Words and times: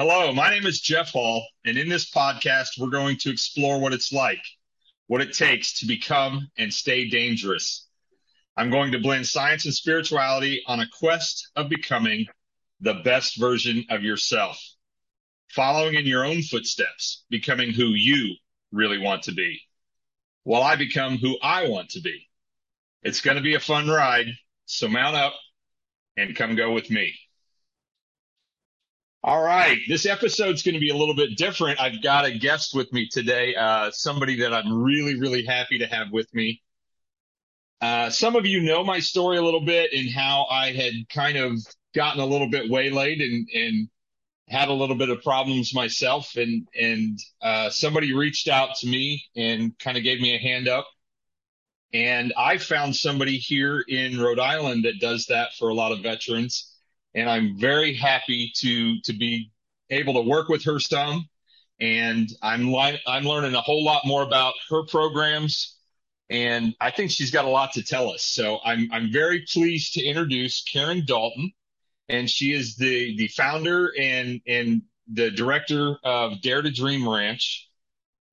Hello, 0.00 0.32
my 0.32 0.48
name 0.48 0.64
is 0.64 0.80
Jeff 0.80 1.10
Hall, 1.10 1.46
and 1.66 1.76
in 1.76 1.90
this 1.90 2.10
podcast, 2.10 2.78
we're 2.78 2.88
going 2.88 3.18
to 3.18 3.30
explore 3.30 3.78
what 3.78 3.92
it's 3.92 4.14
like, 4.14 4.40
what 5.08 5.20
it 5.20 5.34
takes 5.34 5.80
to 5.80 5.86
become 5.86 6.48
and 6.56 6.72
stay 6.72 7.10
dangerous. 7.10 7.86
I'm 8.56 8.70
going 8.70 8.92
to 8.92 8.98
blend 8.98 9.26
science 9.26 9.66
and 9.66 9.74
spirituality 9.74 10.62
on 10.66 10.80
a 10.80 10.88
quest 10.88 11.50
of 11.54 11.68
becoming 11.68 12.24
the 12.80 12.94
best 12.94 13.38
version 13.38 13.84
of 13.90 14.02
yourself, 14.02 14.58
following 15.50 15.96
in 15.96 16.06
your 16.06 16.24
own 16.24 16.40
footsteps, 16.40 17.26
becoming 17.28 17.70
who 17.70 17.88
you 17.88 18.36
really 18.72 18.96
want 18.96 19.24
to 19.24 19.32
be, 19.32 19.60
while 20.44 20.62
I 20.62 20.76
become 20.76 21.18
who 21.18 21.36
I 21.42 21.68
want 21.68 21.90
to 21.90 22.00
be. 22.00 22.26
It's 23.02 23.20
going 23.20 23.36
to 23.36 23.42
be 23.42 23.52
a 23.52 23.60
fun 23.60 23.86
ride, 23.86 24.28
so 24.64 24.88
mount 24.88 25.16
up 25.16 25.34
and 26.16 26.34
come 26.34 26.56
go 26.56 26.72
with 26.72 26.90
me. 26.90 27.12
All 29.22 29.42
right, 29.42 29.78
this 29.86 30.06
episode's 30.06 30.62
going 30.62 30.76
to 30.76 30.80
be 30.80 30.88
a 30.88 30.96
little 30.96 31.14
bit 31.14 31.36
different. 31.36 31.78
I've 31.78 32.00
got 32.02 32.24
a 32.24 32.38
guest 32.38 32.74
with 32.74 32.90
me 32.90 33.06
today, 33.06 33.54
uh, 33.54 33.90
somebody 33.90 34.40
that 34.40 34.54
I'm 34.54 34.82
really, 34.82 35.20
really 35.20 35.44
happy 35.44 35.78
to 35.80 35.86
have 35.86 36.10
with 36.10 36.32
me. 36.32 36.62
Uh, 37.82 38.08
some 38.08 38.34
of 38.34 38.46
you 38.46 38.62
know 38.62 38.82
my 38.82 38.98
story 38.98 39.36
a 39.36 39.42
little 39.42 39.64
bit 39.66 39.92
and 39.92 40.10
how 40.10 40.46
I 40.50 40.72
had 40.72 40.94
kind 41.10 41.36
of 41.36 41.52
gotten 41.94 42.22
a 42.22 42.24
little 42.24 42.48
bit 42.48 42.70
waylaid 42.70 43.20
and, 43.20 43.46
and 43.52 43.88
had 44.48 44.68
a 44.68 44.72
little 44.72 44.96
bit 44.96 45.10
of 45.10 45.22
problems 45.22 45.74
myself. 45.74 46.36
And, 46.36 46.66
and 46.74 47.18
uh, 47.42 47.68
somebody 47.68 48.14
reached 48.14 48.48
out 48.48 48.76
to 48.76 48.86
me 48.86 49.22
and 49.36 49.78
kind 49.78 49.98
of 49.98 50.02
gave 50.02 50.22
me 50.22 50.34
a 50.34 50.38
hand 50.38 50.66
up. 50.66 50.86
And 51.92 52.32
I 52.38 52.56
found 52.56 52.96
somebody 52.96 53.36
here 53.36 53.84
in 53.86 54.18
Rhode 54.18 54.40
Island 54.40 54.86
that 54.86 54.98
does 54.98 55.26
that 55.26 55.50
for 55.58 55.68
a 55.68 55.74
lot 55.74 55.92
of 55.92 56.00
veterans 56.00 56.69
and 57.14 57.28
I'm 57.28 57.58
very 57.58 57.94
happy 57.94 58.52
to 58.56 59.00
to 59.02 59.12
be 59.12 59.50
able 59.90 60.14
to 60.14 60.22
work 60.22 60.48
with 60.48 60.64
her 60.64 60.78
some. 60.78 61.28
And 61.80 62.28
I'm 62.42 62.72
li- 62.72 63.00
I'm 63.06 63.24
learning 63.24 63.54
a 63.54 63.60
whole 63.60 63.84
lot 63.84 64.02
more 64.04 64.22
about 64.22 64.54
her 64.68 64.82
programs, 64.84 65.76
and 66.28 66.74
I 66.80 66.90
think 66.90 67.10
she's 67.10 67.30
got 67.30 67.46
a 67.46 67.48
lot 67.48 67.72
to 67.72 67.82
tell 67.82 68.10
us. 68.10 68.22
So 68.22 68.58
I'm 68.64 68.88
I'm 68.92 69.10
very 69.12 69.46
pleased 69.50 69.94
to 69.94 70.04
introduce 70.04 70.62
Karen 70.62 71.04
Dalton, 71.06 71.52
and 72.08 72.28
she 72.28 72.52
is 72.52 72.76
the 72.76 73.16
the 73.16 73.28
founder 73.28 73.92
and 73.98 74.40
and 74.46 74.82
the 75.12 75.30
director 75.30 75.96
of 76.04 76.40
Dare 76.42 76.62
to 76.62 76.70
Dream 76.70 77.08
Ranch. 77.08 77.66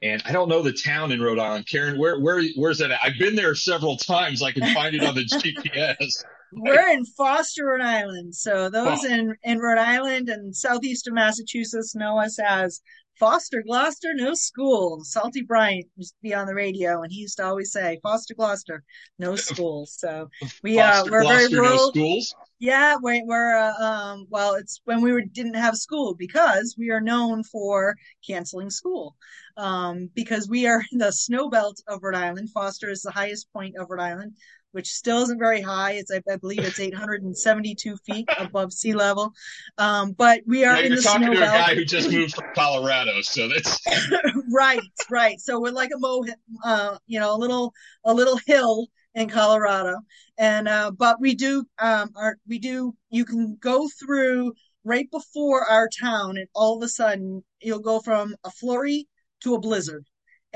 And 0.01 0.21
I 0.25 0.31
don't 0.31 0.49
know 0.49 0.61
the 0.61 0.73
town 0.73 1.11
in 1.11 1.21
Rhode 1.21 1.39
Island. 1.39 1.67
Karen, 1.67 1.97
where 1.97 2.19
where 2.19 2.43
where's 2.55 2.79
that 2.79 2.91
at? 2.91 2.99
I've 3.01 3.17
been 3.17 3.35
there 3.35 3.55
several 3.55 3.97
times. 3.97 4.43
I 4.43 4.51
can 4.51 4.73
find 4.73 4.93
it 4.93 5.03
on 5.03 5.15
the 5.15 5.21
GPS. 5.25 6.23
We're 6.53 6.89
in 6.89 7.05
Foster, 7.05 7.65
Rhode 7.65 7.81
Island. 7.81 8.35
So 8.35 8.69
those 8.69 9.03
in, 9.03 9.35
in 9.43 9.59
Rhode 9.59 9.79
Island 9.79 10.29
and 10.29 10.55
southeast 10.55 11.07
of 11.07 11.13
Massachusetts 11.13 11.95
know 11.95 12.19
us 12.19 12.39
as 12.39 12.81
Foster 13.19 13.63
Glocester, 13.67 14.13
no 14.15 14.33
school. 14.33 15.03
Salty 15.03 15.41
Brine 15.41 15.83
used 15.95 16.13
to 16.13 16.21
be 16.21 16.33
on 16.33 16.45
the 16.45 16.53
radio, 16.53 17.01
and 17.01 17.11
he 17.11 17.19
used 17.19 17.37
to 17.37 17.45
always 17.45 17.71
say, 17.71 17.99
"Foster 18.03 18.35
Glocester, 18.35 18.81
no 19.17 19.35
schools." 19.35 19.95
So 19.97 20.29
we 20.63 20.79
uh, 20.79 21.03
we're 21.09 21.23
Glocester, 21.23 21.49
very 21.49 21.53
rural. 21.53 21.77
No 21.77 21.89
schools. 21.89 22.35
Yeah, 22.59 22.97
we're, 23.01 23.25
we're 23.25 23.55
uh, 23.55 23.73
um, 23.73 24.27
well, 24.29 24.55
it's 24.55 24.81
when 24.85 25.01
we 25.01 25.11
were, 25.11 25.21
didn't 25.21 25.55
have 25.55 25.75
school 25.75 26.15
because 26.15 26.75
we 26.77 26.89
are 26.91 27.01
known 27.01 27.43
for 27.43 27.95
canceling 28.25 28.69
school. 28.69 29.15
Um, 29.57 30.09
because 30.13 30.47
we 30.47 30.67
are 30.67 30.83
in 30.91 30.97
the 30.99 31.11
snow 31.11 31.49
belt 31.49 31.81
of 31.87 32.03
Rhode 32.03 32.15
Island. 32.15 32.51
Foster 32.51 32.89
is 32.89 33.01
the 33.01 33.11
highest 33.11 33.51
point 33.51 33.75
of 33.77 33.89
Rhode 33.89 34.03
Island 34.03 34.33
which 34.71 34.89
still 34.89 35.21
isn't 35.23 35.39
very 35.39 35.61
high. 35.61 35.93
It's 35.93 36.11
I, 36.11 36.21
I 36.31 36.37
believe 36.37 36.59
it's 36.59 36.79
872 36.79 37.97
feet 37.97 38.27
above 38.37 38.73
sea 38.73 38.93
level. 38.93 39.33
Um, 39.77 40.11
but 40.11 40.41
we 40.45 40.65
are 40.65 40.81
in 40.81 40.95
the 40.95 41.01
snow 41.01 41.13
talking 41.13 41.31
to 41.31 41.39
belt. 41.39 41.55
a 41.55 41.57
guy 41.57 41.75
who 41.75 41.85
just 41.85 42.11
moved 42.11 42.35
from 42.35 42.45
Colorado, 42.53 43.21
so 43.21 43.47
that's 43.47 43.79
right, 44.51 44.79
right. 45.09 45.39
So 45.39 45.59
we're 45.59 45.71
like 45.71 45.91
a 45.95 45.99
mo, 45.99 46.25
uh, 46.63 46.97
you 47.07 47.19
know, 47.19 47.35
a 47.35 47.37
little 47.37 47.73
a 48.05 48.13
little 48.13 48.39
hill 48.45 48.87
in 49.15 49.29
Colorado, 49.29 49.95
and 50.37 50.67
uh, 50.67 50.91
but 50.91 51.19
we 51.19 51.35
do 51.35 51.65
um, 51.79 52.11
our, 52.15 52.37
we 52.47 52.59
do 52.59 52.95
you 53.09 53.25
can 53.25 53.57
go 53.59 53.87
through 53.99 54.53
right 54.83 55.09
before 55.11 55.65
our 55.65 55.89
town, 55.99 56.37
and 56.37 56.47
all 56.53 56.77
of 56.77 56.83
a 56.83 56.89
sudden 56.89 57.43
you'll 57.61 57.79
go 57.79 57.99
from 57.99 58.35
a 58.43 58.51
flurry 58.51 59.07
to 59.41 59.55
a 59.55 59.59
blizzard 59.59 60.05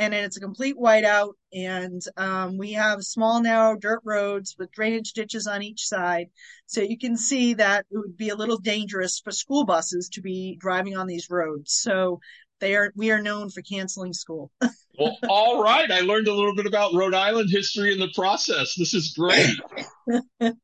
and 0.01 0.15
it's 0.15 0.37
a 0.37 0.41
complete 0.41 0.75
whiteout. 0.77 1.33
And 1.53 2.01
um, 2.17 2.57
we 2.57 2.73
have 2.73 3.03
small, 3.03 3.41
narrow 3.41 3.75
dirt 3.75 4.01
roads 4.03 4.55
with 4.57 4.71
drainage 4.71 5.13
ditches 5.13 5.45
on 5.45 5.61
each 5.61 5.87
side. 5.87 6.27
So 6.65 6.81
you 6.81 6.97
can 6.97 7.15
see 7.15 7.53
that 7.55 7.85
it 7.91 7.97
would 7.97 8.17
be 8.17 8.29
a 8.29 8.35
little 8.35 8.57
dangerous 8.57 9.19
for 9.19 9.31
school 9.31 9.63
buses 9.63 10.09
to 10.13 10.21
be 10.21 10.57
driving 10.59 10.97
on 10.97 11.05
these 11.05 11.29
roads. 11.29 11.73
So 11.73 12.19
they 12.59 12.75
are 12.75 12.91
we 12.95 13.11
are 13.11 13.21
known 13.21 13.51
for 13.51 13.61
canceling 13.61 14.13
school. 14.13 14.51
well, 14.97 15.17
all 15.29 15.61
right. 15.61 15.91
I 15.91 15.99
learned 15.99 16.27
a 16.27 16.33
little 16.33 16.55
bit 16.55 16.65
about 16.65 16.93
Rhode 16.93 17.13
Island 17.13 17.51
history 17.51 17.93
in 17.93 17.99
the 17.99 18.11
process. 18.15 18.73
This 18.75 18.93
is 18.93 19.15
great. 19.15 19.59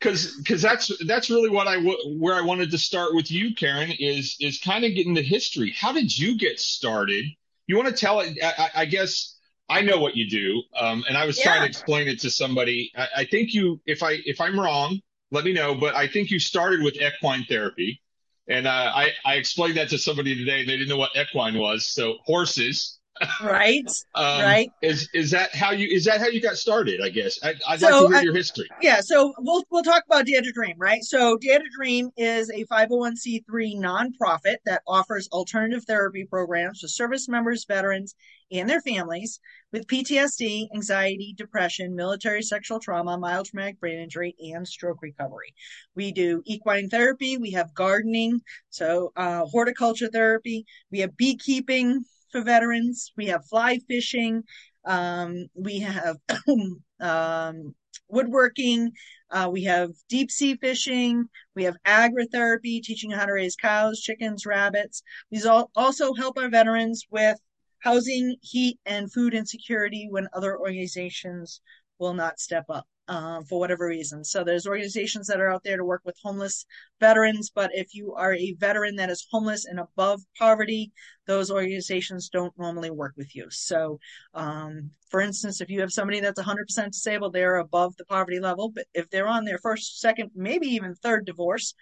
Because 0.00 0.36
because 0.36 0.62
that's 0.62 0.92
that's 1.06 1.28
really 1.28 1.50
what 1.50 1.66
I 1.66 1.74
w- 1.74 2.20
where 2.20 2.36
I 2.36 2.40
wanted 2.40 2.70
to 2.70 2.78
start 2.78 3.16
with 3.16 3.32
you, 3.32 3.52
Karen, 3.56 3.90
is 3.98 4.36
is 4.38 4.60
kind 4.60 4.84
of 4.84 4.94
getting 4.94 5.12
the 5.12 5.24
history. 5.24 5.74
How 5.76 5.90
did 5.92 6.16
you 6.16 6.38
get 6.38 6.60
started? 6.60 7.24
You 7.68 7.76
want 7.76 7.88
to 7.88 7.94
tell 7.94 8.20
it? 8.20 8.36
I, 8.42 8.70
I, 8.74 8.84
guess 8.86 9.36
I 9.68 9.82
know 9.82 10.00
what 10.00 10.16
you 10.16 10.28
do, 10.28 10.62
um, 10.76 11.04
and 11.06 11.16
I 11.16 11.26
was 11.26 11.38
yeah. 11.38 11.44
trying 11.44 11.60
to 11.60 11.68
explain 11.68 12.08
it 12.08 12.18
to 12.20 12.30
somebody. 12.30 12.90
I, 12.96 13.08
I, 13.18 13.24
think 13.24 13.54
you, 13.54 13.80
if 13.86 14.02
I 14.02 14.18
if 14.24 14.40
I'm 14.40 14.58
wrong, 14.58 15.00
let 15.30 15.44
me 15.44 15.52
know. 15.52 15.74
But 15.74 15.94
I 15.94 16.08
think 16.08 16.30
you 16.30 16.38
started 16.40 16.82
with 16.82 16.96
equine 16.96 17.44
therapy, 17.48 18.00
and 18.48 18.66
uh, 18.66 18.92
I 18.94 19.10
I 19.24 19.34
explained 19.34 19.76
that 19.76 19.90
to 19.90 19.98
somebody 19.98 20.34
today. 20.34 20.60
and 20.60 20.68
They 20.68 20.76
didn't 20.76 20.88
know 20.88 20.96
what 20.96 21.10
equine 21.14 21.58
was, 21.58 21.86
so 21.86 22.16
horses. 22.24 22.97
Right? 23.42 23.88
Um, 24.14 24.42
right? 24.42 24.70
is 24.82 25.08
is 25.14 25.30
that 25.30 25.54
how 25.54 25.70
you 25.70 25.86
is 25.86 26.04
that 26.06 26.20
how 26.20 26.26
you 26.26 26.40
got 26.40 26.56
started 26.56 27.00
i 27.02 27.08
guess? 27.08 27.38
I, 27.42 27.54
would 27.70 27.80
so, 27.80 28.04
like 28.04 28.08
to 28.08 28.14
hear 28.14 28.24
your 28.24 28.34
history. 28.34 28.68
yeah 28.82 29.00
so 29.00 29.32
we'll 29.38 29.62
we'll 29.70 29.82
talk 29.82 30.02
about 30.06 30.26
dare 30.26 30.42
to 30.42 30.52
dream 30.52 30.74
right? 30.78 31.02
So 31.02 31.36
dare 31.38 31.58
to 31.58 31.68
dream 31.76 32.10
is 32.16 32.50
a 32.50 32.64
501c3 32.64 33.76
nonprofit 33.76 34.56
that 34.66 34.82
offers 34.86 35.28
alternative 35.30 35.84
therapy 35.84 36.24
programs 36.24 36.80
for 36.80 36.88
service 36.88 37.28
members 37.28 37.64
veterans 37.64 38.14
and 38.50 38.68
their 38.68 38.80
families 38.80 39.40
with 39.72 39.86
ptsd 39.86 40.68
anxiety 40.74 41.34
depression 41.36 41.94
military 41.94 42.42
sexual 42.42 42.80
trauma 42.80 43.18
mild 43.18 43.46
traumatic 43.46 43.78
brain 43.78 43.98
injury 43.98 44.34
and 44.52 44.66
stroke 44.66 45.02
recovery. 45.02 45.54
We 45.94 46.12
do 46.12 46.42
equine 46.46 46.88
therapy. 46.88 47.36
We 47.36 47.52
have 47.52 47.74
gardening 47.74 48.40
so 48.70 49.12
uh, 49.16 49.44
horticulture 49.46 50.08
therapy. 50.08 50.66
We 50.90 51.00
have 51.00 51.16
beekeeping 51.16 52.04
for 52.30 52.42
veterans. 52.42 53.12
We 53.16 53.26
have 53.26 53.46
fly 53.46 53.78
fishing. 53.88 54.44
Um, 54.84 55.46
we 55.54 55.80
have 55.80 56.16
um, 57.00 57.74
woodworking. 58.08 58.92
Uh, 59.30 59.48
we 59.52 59.64
have 59.64 59.90
deep 60.08 60.30
sea 60.30 60.56
fishing. 60.56 61.26
We 61.54 61.64
have 61.64 61.76
agritherapy, 61.86 62.82
teaching 62.82 63.10
how 63.10 63.26
to 63.26 63.32
raise 63.32 63.56
cows, 63.56 64.00
chickens, 64.00 64.46
rabbits. 64.46 65.02
We 65.30 65.42
also 65.44 66.14
help 66.14 66.38
our 66.38 66.48
veterans 66.48 67.06
with 67.10 67.38
housing, 67.80 68.36
heat, 68.40 68.78
and 68.86 69.12
food 69.12 69.34
insecurity 69.34 70.08
when 70.10 70.28
other 70.32 70.58
organizations 70.58 71.60
will 71.98 72.14
not 72.14 72.40
step 72.40 72.64
up 72.68 72.86
uh, 73.08 73.42
for 73.48 73.58
whatever 73.58 73.86
reason. 73.86 74.22
So 74.24 74.44
there's 74.44 74.66
organizations 74.66 75.26
that 75.26 75.40
are 75.40 75.50
out 75.50 75.64
there 75.64 75.78
to 75.78 75.84
work 75.84 76.02
with 76.04 76.16
homeless 76.22 76.66
veterans, 77.00 77.50
but 77.54 77.70
if 77.74 77.94
you 77.94 78.14
are 78.14 78.34
a 78.34 78.54
veteran 78.58 78.96
that 78.96 79.10
is 79.10 79.26
homeless 79.30 79.64
and 79.64 79.80
above 79.80 80.20
poverty, 80.38 80.92
those 81.26 81.50
organizations 81.50 82.28
don't 82.28 82.56
normally 82.58 82.90
work 82.90 83.14
with 83.16 83.34
you. 83.34 83.46
So, 83.50 83.98
um, 84.34 84.90
for 85.10 85.20
instance, 85.20 85.60
if 85.60 85.70
you 85.70 85.80
have 85.80 85.92
somebody 85.92 86.20
that's 86.20 86.40
100% 86.40 86.92
disabled, 86.92 87.32
they're 87.32 87.56
above 87.56 87.96
the 87.96 88.04
poverty 88.04 88.40
level, 88.40 88.70
but 88.70 88.86
if 88.94 89.08
they're 89.08 89.28
on 89.28 89.44
their 89.44 89.58
first, 89.58 90.00
second, 90.00 90.30
maybe 90.34 90.66
even 90.68 90.94
third 90.94 91.24
divorce, 91.24 91.74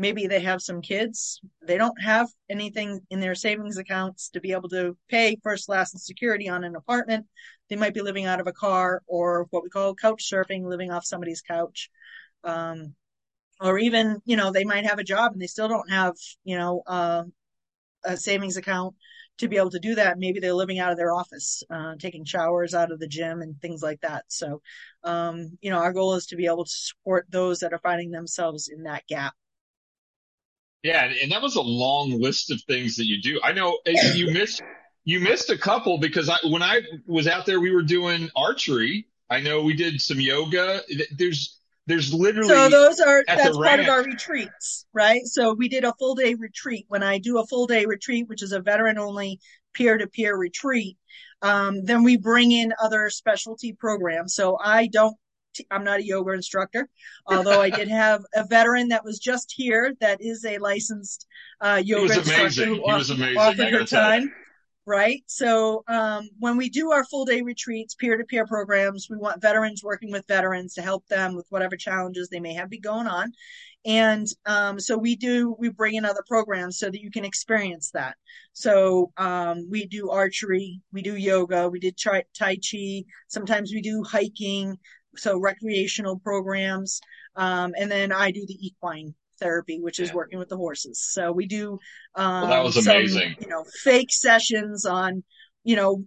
maybe 0.00 0.26
they 0.26 0.40
have 0.40 0.62
some 0.62 0.80
kids 0.80 1.40
they 1.66 1.76
don't 1.76 2.00
have 2.00 2.26
anything 2.48 3.00
in 3.10 3.20
their 3.20 3.34
savings 3.34 3.76
accounts 3.76 4.30
to 4.30 4.40
be 4.40 4.52
able 4.52 4.68
to 4.70 4.96
pay 5.10 5.36
first 5.42 5.68
last 5.68 5.92
and 5.92 6.00
security 6.00 6.48
on 6.48 6.64
an 6.64 6.74
apartment. 6.74 7.26
They 7.68 7.76
might 7.76 7.92
be 7.92 8.00
living 8.00 8.24
out 8.24 8.40
of 8.40 8.46
a 8.46 8.52
car 8.52 9.02
or 9.06 9.46
what 9.50 9.62
we 9.62 9.68
call 9.68 9.94
couch 9.94 10.28
surfing 10.32 10.64
living 10.64 10.90
off 10.90 11.04
somebody's 11.04 11.42
couch. 11.42 11.90
Um, 12.42 12.94
or 13.60 13.78
even 13.78 14.22
you 14.24 14.36
know 14.36 14.50
they 14.50 14.64
might 14.64 14.86
have 14.86 14.98
a 14.98 15.04
job 15.04 15.32
and 15.32 15.40
they 15.40 15.46
still 15.46 15.68
don't 15.68 15.90
have 15.90 16.14
you 16.44 16.56
know 16.56 16.82
uh, 16.86 17.24
a 18.04 18.16
savings 18.16 18.56
account 18.56 18.94
to 19.36 19.48
be 19.48 19.56
able 19.56 19.70
to 19.70 19.78
do 19.78 19.94
that. 19.94 20.18
Maybe 20.18 20.40
they're 20.40 20.54
living 20.54 20.78
out 20.78 20.92
of 20.92 20.98
their 20.98 21.12
office 21.12 21.62
uh, 21.70 21.94
taking 21.98 22.24
showers 22.24 22.74
out 22.74 22.90
of 22.90 22.98
the 23.00 23.06
gym 23.06 23.42
and 23.42 23.60
things 23.60 23.82
like 23.82 24.00
that. 24.00 24.24
So 24.28 24.62
um, 25.04 25.58
you 25.60 25.70
know 25.70 25.78
our 25.78 25.92
goal 25.92 26.14
is 26.14 26.26
to 26.26 26.36
be 26.36 26.46
able 26.46 26.64
to 26.64 26.70
support 26.70 27.26
those 27.28 27.58
that 27.58 27.74
are 27.74 27.80
finding 27.80 28.10
themselves 28.10 28.68
in 28.68 28.84
that 28.84 29.06
gap 29.06 29.34
yeah, 30.82 31.12
and 31.22 31.30
that 31.32 31.42
was 31.42 31.56
a 31.56 31.60
long 31.60 32.20
list 32.20 32.50
of 32.50 32.60
things 32.62 32.96
that 32.96 33.06
you 33.06 33.20
do. 33.20 33.40
I 33.42 33.52
know 33.52 33.78
eh, 33.86 34.12
you 34.14 34.26
missed 34.32 34.62
you 35.04 35.20
missed 35.20 35.50
a 35.50 35.58
couple 35.58 35.98
because 35.98 36.28
I 36.28 36.36
when 36.44 36.62
I 36.62 36.82
was 37.06 37.26
out 37.26 37.46
there 37.46 37.60
we 37.60 37.74
were 37.74 37.82
doing 37.82 38.28
archery. 38.36 39.06
I 39.28 39.40
know 39.40 39.62
we 39.62 39.74
did 39.74 40.00
some 40.00 40.20
yoga. 40.20 40.82
There's 41.16 41.60
there's 41.86 42.14
literally 42.14 42.48
so 42.48 42.68
those 42.68 43.00
are 43.00 43.24
that's 43.26 43.56
part 43.56 43.80
of 43.80 43.88
our 43.88 44.04
retreats, 44.04 44.86
right? 44.92 45.22
So 45.24 45.54
we 45.54 45.68
did 45.68 45.84
a 45.84 45.92
full 45.98 46.14
day 46.14 46.34
retreat. 46.34 46.86
When 46.88 47.02
I 47.02 47.18
do 47.18 47.38
a 47.38 47.46
full 47.46 47.66
day 47.66 47.84
retreat, 47.84 48.28
which 48.28 48.42
is 48.42 48.52
a 48.52 48.60
veteran 48.60 48.98
only 48.98 49.40
peer 49.74 49.98
to 49.98 50.06
peer 50.06 50.36
retreat, 50.36 50.96
um, 51.42 51.84
then 51.84 52.04
we 52.04 52.16
bring 52.16 52.52
in 52.52 52.72
other 52.82 53.10
specialty 53.10 53.72
programs. 53.72 54.34
So 54.34 54.58
I 54.62 54.86
don't. 54.86 55.16
I'm 55.70 55.84
not 55.84 56.00
a 56.00 56.04
yoga 56.04 56.32
instructor, 56.32 56.88
although 57.26 57.60
I 57.60 57.70
did 57.70 57.88
have 57.88 58.22
a 58.34 58.44
veteran 58.44 58.88
that 58.88 59.04
was 59.04 59.18
just 59.18 59.52
here 59.56 59.94
that 60.00 60.20
is 60.20 60.44
a 60.44 60.58
licensed 60.58 61.26
uh, 61.60 61.82
yoga 61.84 62.14
instructor 62.14 62.66
who 62.66 62.74
He 62.74 62.80
was 62.80 63.10
offered- 63.10 63.22
amazing, 63.22 63.38
I 63.38 63.48
offered 63.48 63.56
gotta 63.58 63.78
her 63.78 63.84
time 63.84 64.32
right? 64.86 65.22
So 65.26 65.84
um, 65.86 66.28
when 66.38 66.56
we 66.56 66.68
do 66.68 66.90
our 66.90 67.04
full 67.04 67.24
day 67.24 67.42
retreats, 67.42 67.94
peer 67.94 68.16
to 68.16 68.24
peer 68.24 68.46
programs, 68.46 69.08
we 69.08 69.16
want 69.16 69.40
veterans 69.40 69.84
working 69.84 70.10
with 70.10 70.26
veterans 70.26 70.74
to 70.74 70.82
help 70.82 71.06
them 71.06 71.36
with 71.36 71.46
whatever 71.50 71.76
challenges 71.76 72.28
they 72.28 72.40
may 72.40 72.54
have 72.54 72.68
be 72.68 72.80
going 72.80 73.06
on. 73.06 73.32
And 73.84 74.26
um, 74.44 74.78
so 74.78 74.98
we 74.98 75.16
do, 75.16 75.56
we 75.58 75.70
bring 75.70 75.94
in 75.94 76.04
other 76.04 76.24
programs 76.26 76.78
so 76.78 76.90
that 76.90 77.00
you 77.00 77.10
can 77.10 77.24
experience 77.24 77.92
that. 77.92 78.16
So 78.52 79.12
um, 79.16 79.68
we 79.70 79.86
do 79.86 80.10
archery, 80.10 80.80
we 80.92 81.02
do 81.02 81.16
yoga, 81.16 81.68
we 81.68 81.78
did 81.78 81.96
tai 81.96 82.24
chi, 82.36 83.04
sometimes 83.28 83.72
we 83.72 83.80
do 83.80 84.02
hiking, 84.02 84.76
so 85.16 85.38
recreational 85.38 86.18
programs. 86.18 87.00
Um, 87.36 87.74
and 87.78 87.90
then 87.90 88.12
I 88.12 88.30
do 88.30 88.44
the 88.46 88.58
equine 88.66 89.14
therapy, 89.38 89.80
which 89.80 89.98
is 89.98 90.08
Yeah. 90.08 90.16
working 90.16 90.38
with 90.38 90.48
the 90.48 90.56
horses. 90.56 91.00
So 91.00 91.32
we 91.32 91.46
do 91.46 91.78
um, 92.14 92.48
that 92.48 92.62
was 92.62 92.84
some, 92.84 93.04
you 93.04 93.48
know, 93.48 93.64
fake 93.82 94.12
sessions 94.12 94.84
on, 94.84 95.24
you 95.64 95.76
know, 95.76 96.04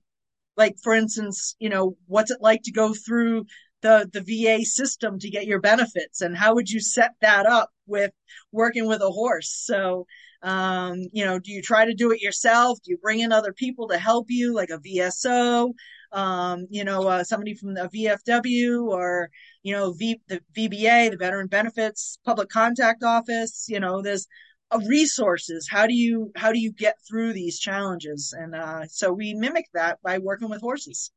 like 0.57 0.75
for 0.83 0.94
instance, 0.94 1.55
you 1.59 1.69
know, 1.69 1.97
what's 2.07 2.31
it 2.31 2.41
like 2.41 2.63
to 2.63 2.71
go 2.71 2.94
through 2.94 3.45
the 3.81 4.09
the 4.13 4.21
VA 4.21 4.63
system 4.63 5.19
to 5.19 5.29
get 5.29 5.45
your 5.47 5.59
benefits, 5.59 6.21
and 6.21 6.38
how 6.38 6.55
would 6.55 6.69
you 6.69 6.79
set 6.79 7.11
that 7.21 7.45
up 7.45 7.69
with 7.85 8.11
working 8.51 8.88
with 8.88 9.01
a 9.01 9.09
horse? 9.09 9.50
So, 9.65 10.05
um, 10.44 11.00
you 11.12 11.25
know, 11.25 11.40
do 11.40 11.51
you 11.51 11.62
try 11.62 11.86
to 11.86 11.94
do 11.94 12.12
it 12.12 12.22
yourself? 12.22 12.80
Do 12.84 12.92
you 12.92 12.98
bring 12.98 13.22
in 13.22 13.31
other 13.31 13.54
people 13.54 13.88
to 13.88 13.98
help 13.98 14.28
you, 14.30 14.54
like 14.54 14.69
a 14.69 14.78
VSO? 14.80 15.74
Um, 16.12 16.68
you 16.69 16.84
know, 16.84 17.07
uh, 17.07 17.24
somebody 17.24 17.56
from 17.56 17.74
the 17.74 17.90
VFW 17.90 18.84
or 18.88 19.30
you 19.63 19.74
know, 19.74 19.94
v, 19.94 20.22
the 20.28 20.42
VBA, 20.56 21.12
the 21.12 21.18
Veteran 21.18 21.48
Benefits 21.48 22.19
Public 22.25 22.50
Contact 22.50 23.04
Office. 23.04 23.66
You 23.69 23.80
know, 23.80 24.01
there's 24.01 24.28
uh, 24.72 24.80
resources. 24.88 25.68
How 25.72 25.88
do 25.88 25.94
you 25.94 26.31
how 26.36 26.51
do 26.51 26.60
you 26.60 26.72
get 26.72 26.98
through 27.07 27.34
these 27.34 27.60
challenges? 27.60 28.36
And 28.38 28.54
uh, 28.54 28.86
so 28.88 29.12
we 29.12 29.34
mimic 29.34 29.66
that 29.74 30.00
by 30.04 30.18
working 30.19 30.50
with 30.50 30.62
horses. 30.62 31.12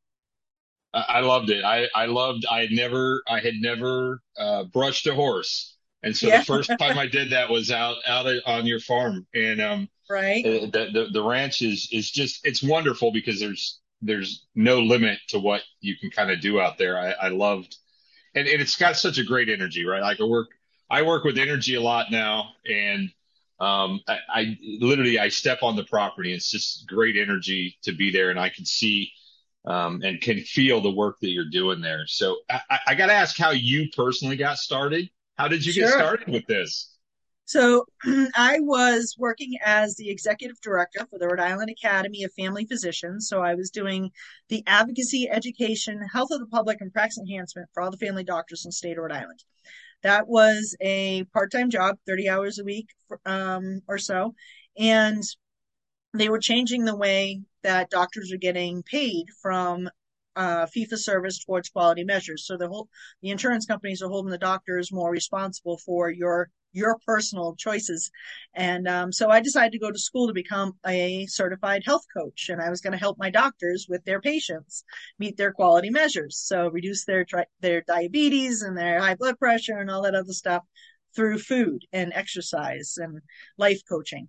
I, 0.95 1.21
loved 1.21 1.51
it. 1.51 1.63
I, 1.63 1.89
I 1.95 2.07
loved. 2.07 2.47
I 2.51 2.61
had 2.61 2.71
never. 2.71 3.23
I 3.29 3.41
had 3.41 3.55
never 3.57 4.23
uh, 4.39 4.65
brushed 4.65 5.07
a 5.07 5.15
horse, 5.15 5.76
and 6.07 6.17
so 6.17 6.29
Yeah. 6.29 6.39
the 6.39 6.45
first 6.45 6.71
time 6.79 6.99
I 6.99 7.07
did 7.07 7.31
that 7.31 7.51
was 7.51 7.71
out 7.71 7.97
out 8.07 8.27
on 8.47 8.67
your 8.67 8.81
farm, 8.81 9.27
and 9.35 9.61
um, 9.61 9.89
Right. 10.09 10.45
the, 10.45 10.91
the 10.93 11.09
the 11.13 11.23
ranch 11.23 11.63
is 11.63 11.89
is 11.93 12.11
just 12.11 12.47
it's 12.47 12.63
wonderful 12.63 13.13
because 13.13 13.41
there's 13.41 13.81
there's 14.03 14.47
no 14.55 14.81
limit 14.81 15.19
to 15.29 15.39
what 15.41 15.63
you 15.81 15.97
can 16.01 16.11
kind 16.11 16.31
of 16.31 16.41
do 16.41 16.61
out 16.61 16.79
there. 16.79 16.99
I, 16.99 17.13
I 17.13 17.29
loved, 17.29 17.77
and, 18.35 18.47
and 18.49 18.63
it's 18.63 18.77
got 18.77 18.97
such 18.97 19.19
a 19.19 19.25
great 19.25 19.49
energy, 19.49 19.85
right? 19.87 20.03
Like 20.03 20.21
I 20.21 20.25
work 20.25 20.49
I 20.91 21.03
work 21.03 21.25
with 21.25 21.39
energy 21.39 21.75
a 21.75 21.81
lot 21.83 22.11
now, 22.11 22.51
and 22.69 23.11
um, 23.61 24.01
I, 24.09 24.19
I 24.29 24.59
literally 24.81 25.19
I 25.19 25.29
step 25.29 25.63
on 25.63 25.77
the 25.77 25.85
property. 25.85 26.35
It's 26.35 26.51
just 26.51 26.87
great 26.89 27.17
energy 27.17 27.79
to 27.83 27.93
be 27.93 28.11
there, 28.13 28.31
and 28.31 28.41
I 28.41 28.51
can 28.51 28.65
see 28.65 29.11
um, 29.65 30.03
and 30.05 30.21
can 30.21 30.41
feel 30.41 30.81
the 30.81 30.91
work 30.91 31.19
that 31.21 31.31
you're 31.31 31.51
doing 31.51 31.81
there. 31.81 32.07
So 32.07 32.39
I, 32.51 32.61
I, 32.71 32.79
I 32.89 32.95
got 32.95 33.07
to 33.07 33.13
ask 33.13 33.37
how 33.37 33.51
you 33.51 33.89
personally 33.97 34.37
got 34.37 34.59
started. 34.59 35.11
How 35.37 35.49
did 35.49 35.65
you 35.65 35.73
get 35.73 35.91
started 35.91 36.29
with 36.29 36.47
this? 36.47 36.97
So 37.45 37.85
I 38.35 38.59
was 38.61 39.15
working 39.19 39.57
as 39.65 39.95
the 39.95 40.11
executive 40.11 40.61
director 40.61 41.07
for 41.09 41.19
the 41.19 41.29
Rhode 41.29 41.41
Island 41.41 41.71
Academy 41.71 42.25
of 42.25 42.33
Family 42.35 42.67
Physicians. 42.67 43.29
So 43.29 43.41
I 43.41 43.55
was 43.55 43.71
doing 43.71 44.11
the 44.49 44.65
advocacy, 44.67 45.29
education, 45.31 46.01
health 46.13 46.31
of 46.33 46.41
the 46.41 46.47
public, 46.47 46.81
and 46.81 46.93
practice 46.93 47.19
enhancement 47.19 47.69
for 47.73 47.83
all 47.83 47.91
the 47.91 47.97
family 47.99 48.25
doctors 48.25 48.65
in 48.65 48.71
the 48.71 48.73
state 48.73 48.99
of 48.99 49.05
Rhode 49.05 49.13
Island. 49.13 49.45
That 50.03 50.27
was 50.27 50.77
a 50.81 51.25
part-time 51.33 51.71
job, 51.71 51.97
30 52.07 52.29
hours 52.29 52.59
a 52.59 52.65
week 52.65 52.89
um, 53.25 53.81
or 53.87 53.99
so. 53.99 54.35
And 54.79 55.23
they 56.15 56.29
were 56.29 56.39
changing 56.39 56.85
the 56.85 56.97
way 56.97 57.43
that 57.63 57.91
doctors 57.91 58.33
are 58.33 58.39
getting 58.39 58.83
paid 58.83 59.27
from 59.41 59.89
uh, 60.37 60.67
fee 60.67 60.85
for 60.85 60.97
service 60.97 61.43
towards 61.45 61.71
quality 61.71 62.05
measures. 62.05 62.47
So 62.47 62.57
the 62.57 62.69
whole 62.69 62.89
the 63.23 63.31
insurance 63.31 63.67
companies 63.67 64.03
are 64.03 64.09
holding 64.09 64.31
the 64.31 64.39
doctors 64.39 64.93
more 64.93 65.11
responsible 65.11 65.79
for 65.79 66.11
your 66.11 66.51
your 66.73 66.99
personal 67.07 67.57
choices. 67.57 68.11
And 68.55 68.87
um, 68.87 69.11
so 69.11 69.31
I 69.31 69.41
decided 69.41 69.73
to 69.73 69.79
go 69.79 69.91
to 69.91 69.99
school 69.99 70.27
to 70.27 70.35
become 70.35 70.75
a 70.87 71.27
certified 71.27 71.83
health 71.87 72.05
coach, 72.15 72.51
and 72.51 72.61
I 72.61 72.69
was 72.69 72.83
going 72.83 72.93
to 72.93 72.99
help 72.99 73.17
my 73.19 73.31
doctors 73.31 73.87
with 73.89 74.05
their 74.05 74.21
patients 74.21 74.85
meet 75.19 75.37
their 75.37 75.53
quality 75.53 75.91
measures, 75.91 76.37
so 76.39 76.69
reduce 76.69 77.07
their 77.07 77.25
tri- 77.25 77.47
their 77.61 77.81
diabetes 77.81 78.63
and 78.63 78.77
their 78.77 79.01
high 79.01 79.15
blood 79.15 79.39
pressure 79.39 79.79
and 79.79 79.91
all 79.91 80.03
that 80.03 80.15
other 80.15 80.33
stuff 80.33 80.63
through 81.15 81.39
food 81.39 81.83
and 81.93 82.13
exercise 82.15 82.99
and 82.99 83.21
life 83.57 83.81
coaching. 83.89 84.29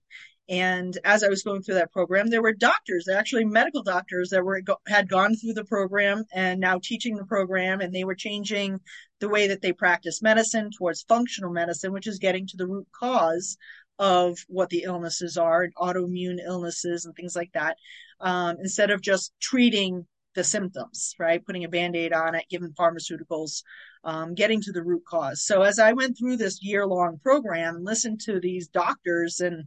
And 0.50 0.98
as 1.04 1.24
I 1.24 1.28
was 1.28 1.44
going 1.44 1.62
through 1.62 1.76
that 1.76 1.92
program, 1.92 2.30
there 2.30 2.42
were 2.42 2.54
doctors, 2.54 3.10
actually 3.10 3.44
medical 3.44 3.84
doctors 3.84 4.30
that 4.30 4.46
were 4.46 4.62
had 4.88 5.10
gone 5.10 5.36
through 5.36 5.54
the 5.54 5.66
program 5.66 6.24
and 6.34 6.60
now 6.62 6.80
teaching 6.82 7.18
the 7.18 7.26
program, 7.26 7.82
and 7.82 7.94
they 7.94 8.06
were 8.06 8.16
changing 8.16 8.80
the 9.20 9.28
way 9.28 9.48
that 9.48 9.62
they 9.62 9.74
practice 9.74 10.22
medicine 10.22 10.70
towards 10.72 11.04
functional 11.04 11.52
medicine, 11.52 11.92
which 11.92 12.08
is 12.08 12.20
getting 12.20 12.48
to 12.48 12.58
the 12.58 12.68
root 12.68 12.88
cause 12.98 13.58
of 14.00 14.38
what 14.48 14.70
the 14.70 14.84
illnesses 14.84 15.38
are, 15.38 15.64
and 15.64 15.76
autoimmune 15.76 16.38
illnesses 16.46 17.06
and 17.06 17.16
things 17.16 17.36
like 17.36 17.52
that, 17.54 17.76
um, 18.22 18.56
instead 18.60 18.92
of 18.92 19.02
just 19.02 19.34
treating 19.42 20.06
the 20.36 20.44
symptoms, 20.44 21.16
right? 21.18 21.44
Putting 21.44 21.64
a 21.64 21.70
band-aid 21.70 22.14
on 22.14 22.36
it, 22.36 22.46
giving 22.48 22.74
pharmaceuticals, 22.74 23.64
um, 24.04 24.36
getting 24.36 24.62
to 24.62 24.72
the 24.72 24.84
root 24.84 25.04
cause. 25.04 25.44
So 25.44 25.64
as 25.64 25.80
I 25.80 25.94
went 25.94 26.16
through 26.16 26.38
this 26.38 26.60
year-long 26.62 27.18
program 27.24 27.78
and 27.78 27.86
listened 27.86 28.22
to 28.26 28.40
these 28.40 28.68
doctors 28.68 29.40
and 29.40 29.66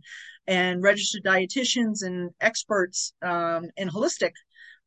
and 0.50 0.82
registered 0.82 1.22
dietitians 1.22 2.02
and 2.02 2.32
experts 2.40 3.14
um, 3.22 3.70
in 3.76 3.88
holistic 3.88 4.32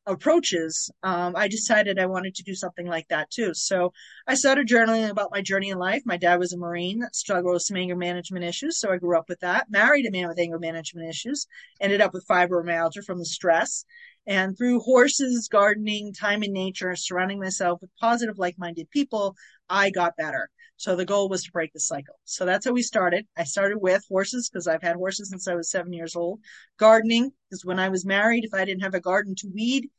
approaches, 0.05 0.91
um, 1.03 1.37
I 1.37 1.47
decided 1.47 1.97
I 1.97 2.05
wanted 2.07 2.35
to 2.35 2.43
do 2.43 2.53
something 2.53 2.85
like 2.85 3.07
that 3.07 3.31
too. 3.31 3.53
So 3.53 3.93
I 4.27 4.35
started 4.35 4.67
journaling 4.67 5.09
about 5.09 5.31
my 5.31 5.41
journey 5.41 5.69
in 5.69 5.77
life. 5.77 6.01
My 6.05 6.17
dad 6.17 6.37
was 6.37 6.51
a 6.51 6.57
Marine 6.57 6.99
that 6.99 7.15
struggled 7.15 7.53
with 7.53 7.63
some 7.63 7.77
anger 7.77 7.95
management 7.95 8.43
issues. 8.43 8.77
So 8.77 8.91
I 8.91 8.97
grew 8.97 9.17
up 9.17 9.29
with 9.29 9.39
that, 9.39 9.71
married 9.71 10.05
a 10.05 10.11
man 10.11 10.27
with 10.27 10.37
anger 10.37 10.59
management 10.59 11.07
issues, 11.07 11.47
ended 11.79 12.01
up 12.01 12.13
with 12.13 12.27
fibromyalgia 12.27 13.05
from 13.05 13.19
the 13.19 13.25
stress. 13.25 13.85
And 14.27 14.57
through 14.57 14.81
horses, 14.81 15.47
gardening, 15.49 16.13
time 16.13 16.43
in 16.43 16.51
nature, 16.51 16.93
surrounding 16.97 17.39
myself 17.39 17.79
with 17.79 17.89
positive, 18.01 18.37
like 18.37 18.57
minded 18.57 18.89
people, 18.89 19.37
I 19.69 19.91
got 19.91 20.17
better. 20.17 20.49
So 20.77 20.95
the 20.95 21.05
goal 21.05 21.29
was 21.29 21.43
to 21.43 21.51
break 21.51 21.71
the 21.73 21.79
cycle. 21.79 22.15
So 22.25 22.45
that's 22.45 22.65
how 22.65 22.71
we 22.71 22.81
started. 22.81 23.25
I 23.37 23.43
started 23.43 23.77
with 23.77 24.03
horses 24.09 24.49
because 24.49 24.67
I've 24.67 24.81
had 24.81 24.95
horses 24.95 25.29
since 25.29 25.47
I 25.47 25.55
was 25.55 25.69
seven 25.69 25.93
years 25.93 26.15
old. 26.15 26.39
Gardening 26.77 27.31
because 27.49 27.63
when 27.63 27.79
I 27.79 27.89
was 27.89 28.05
married, 28.05 28.43
if 28.43 28.53
I 28.53 28.65
didn't 28.65 28.83
have 28.83 28.95
a 28.95 28.99
garden 28.99 29.35
to 29.37 29.51
weed, 29.53 29.89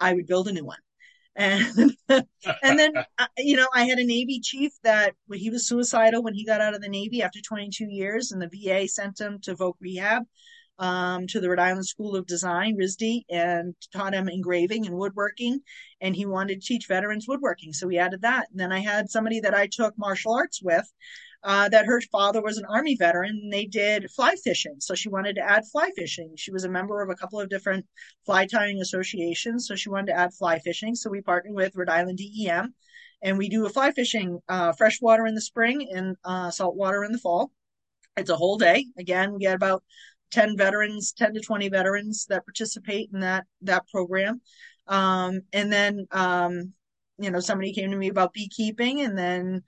I 0.00 0.14
would 0.14 0.26
build 0.26 0.48
a 0.48 0.52
new 0.52 0.64
one. 0.64 0.78
And 1.34 1.96
and 2.08 2.78
then 2.78 2.92
uh, 3.18 3.26
you 3.38 3.56
know 3.56 3.68
I 3.74 3.84
had 3.84 3.98
a 3.98 4.04
Navy 4.04 4.40
chief 4.40 4.72
that 4.84 5.14
well, 5.28 5.38
he 5.38 5.50
was 5.50 5.66
suicidal 5.66 6.22
when 6.22 6.34
he 6.34 6.44
got 6.44 6.60
out 6.60 6.74
of 6.74 6.82
the 6.82 6.88
Navy 6.88 7.22
after 7.22 7.40
22 7.40 7.86
years, 7.86 8.32
and 8.32 8.42
the 8.42 8.48
VA 8.48 8.86
sent 8.86 9.20
him 9.20 9.38
to 9.42 9.54
Voc 9.54 9.74
Rehab 9.80 10.24
um, 10.82 11.28
to 11.28 11.40
the 11.40 11.48
Rhode 11.48 11.60
Island 11.60 11.86
School 11.86 12.16
of 12.16 12.26
Design, 12.26 12.76
RISD, 12.76 13.22
and 13.30 13.74
taught 13.94 14.14
him 14.14 14.28
engraving 14.28 14.84
and 14.84 14.96
woodworking. 14.96 15.60
And 16.00 16.14
he 16.14 16.26
wanted 16.26 16.60
to 16.60 16.66
teach 16.66 16.88
veterans 16.88 17.26
woodworking, 17.28 17.72
so 17.72 17.86
we 17.86 17.98
added 17.98 18.22
that. 18.22 18.48
And 18.50 18.58
then 18.58 18.72
I 18.72 18.80
had 18.80 19.08
somebody 19.08 19.38
that 19.40 19.54
I 19.54 19.68
took 19.68 19.96
martial 19.96 20.34
arts 20.34 20.60
with. 20.62 20.86
Uh, 21.44 21.68
that 21.68 21.86
her 21.86 22.00
father 22.00 22.40
was 22.40 22.56
an 22.56 22.64
army 22.66 22.94
veteran 22.94 23.30
and 23.30 23.52
they 23.52 23.64
did 23.64 24.08
fly 24.12 24.32
fishing. 24.44 24.76
So 24.78 24.94
she 24.94 25.08
wanted 25.08 25.34
to 25.34 25.42
add 25.42 25.64
fly 25.72 25.90
fishing. 25.96 26.34
She 26.36 26.52
was 26.52 26.62
a 26.62 26.68
member 26.68 27.02
of 27.02 27.10
a 27.10 27.16
couple 27.16 27.40
of 27.40 27.48
different 27.48 27.84
fly 28.24 28.46
tying 28.46 28.80
associations. 28.80 29.66
So 29.66 29.74
she 29.74 29.88
wanted 29.88 30.12
to 30.12 30.16
add 30.16 30.32
fly 30.34 30.60
fishing. 30.60 30.94
So 30.94 31.10
we 31.10 31.20
partnered 31.20 31.56
with 31.56 31.74
Rhode 31.74 31.88
Island 31.88 32.20
DEM 32.20 32.72
and 33.22 33.38
we 33.38 33.48
do 33.48 33.66
a 33.66 33.70
fly 33.70 33.90
fishing, 33.90 34.38
uh, 34.48 34.70
freshwater 34.74 35.26
in 35.26 35.34
the 35.34 35.40
spring 35.40 35.88
and 35.92 36.16
uh, 36.24 36.52
saltwater 36.52 37.02
in 37.02 37.10
the 37.10 37.18
fall. 37.18 37.50
It's 38.16 38.30
a 38.30 38.36
whole 38.36 38.58
day. 38.58 38.86
Again, 38.96 39.32
we 39.32 39.40
get 39.40 39.56
about 39.56 39.82
10 40.32 40.56
veterans, 40.56 41.12
10 41.12 41.34
to 41.34 41.40
20 41.40 41.68
veterans 41.68 42.26
that 42.26 42.44
participate 42.44 43.10
in 43.12 43.20
that, 43.20 43.44
that 43.62 43.86
program. 43.88 44.40
Um, 44.88 45.42
and 45.52 45.72
then, 45.72 46.06
um, 46.10 46.72
you 47.18 47.30
know, 47.30 47.40
somebody 47.40 47.72
came 47.72 47.90
to 47.90 47.96
me 47.96 48.08
about 48.08 48.32
beekeeping, 48.32 49.02
and 49.02 49.16
then 49.16 49.62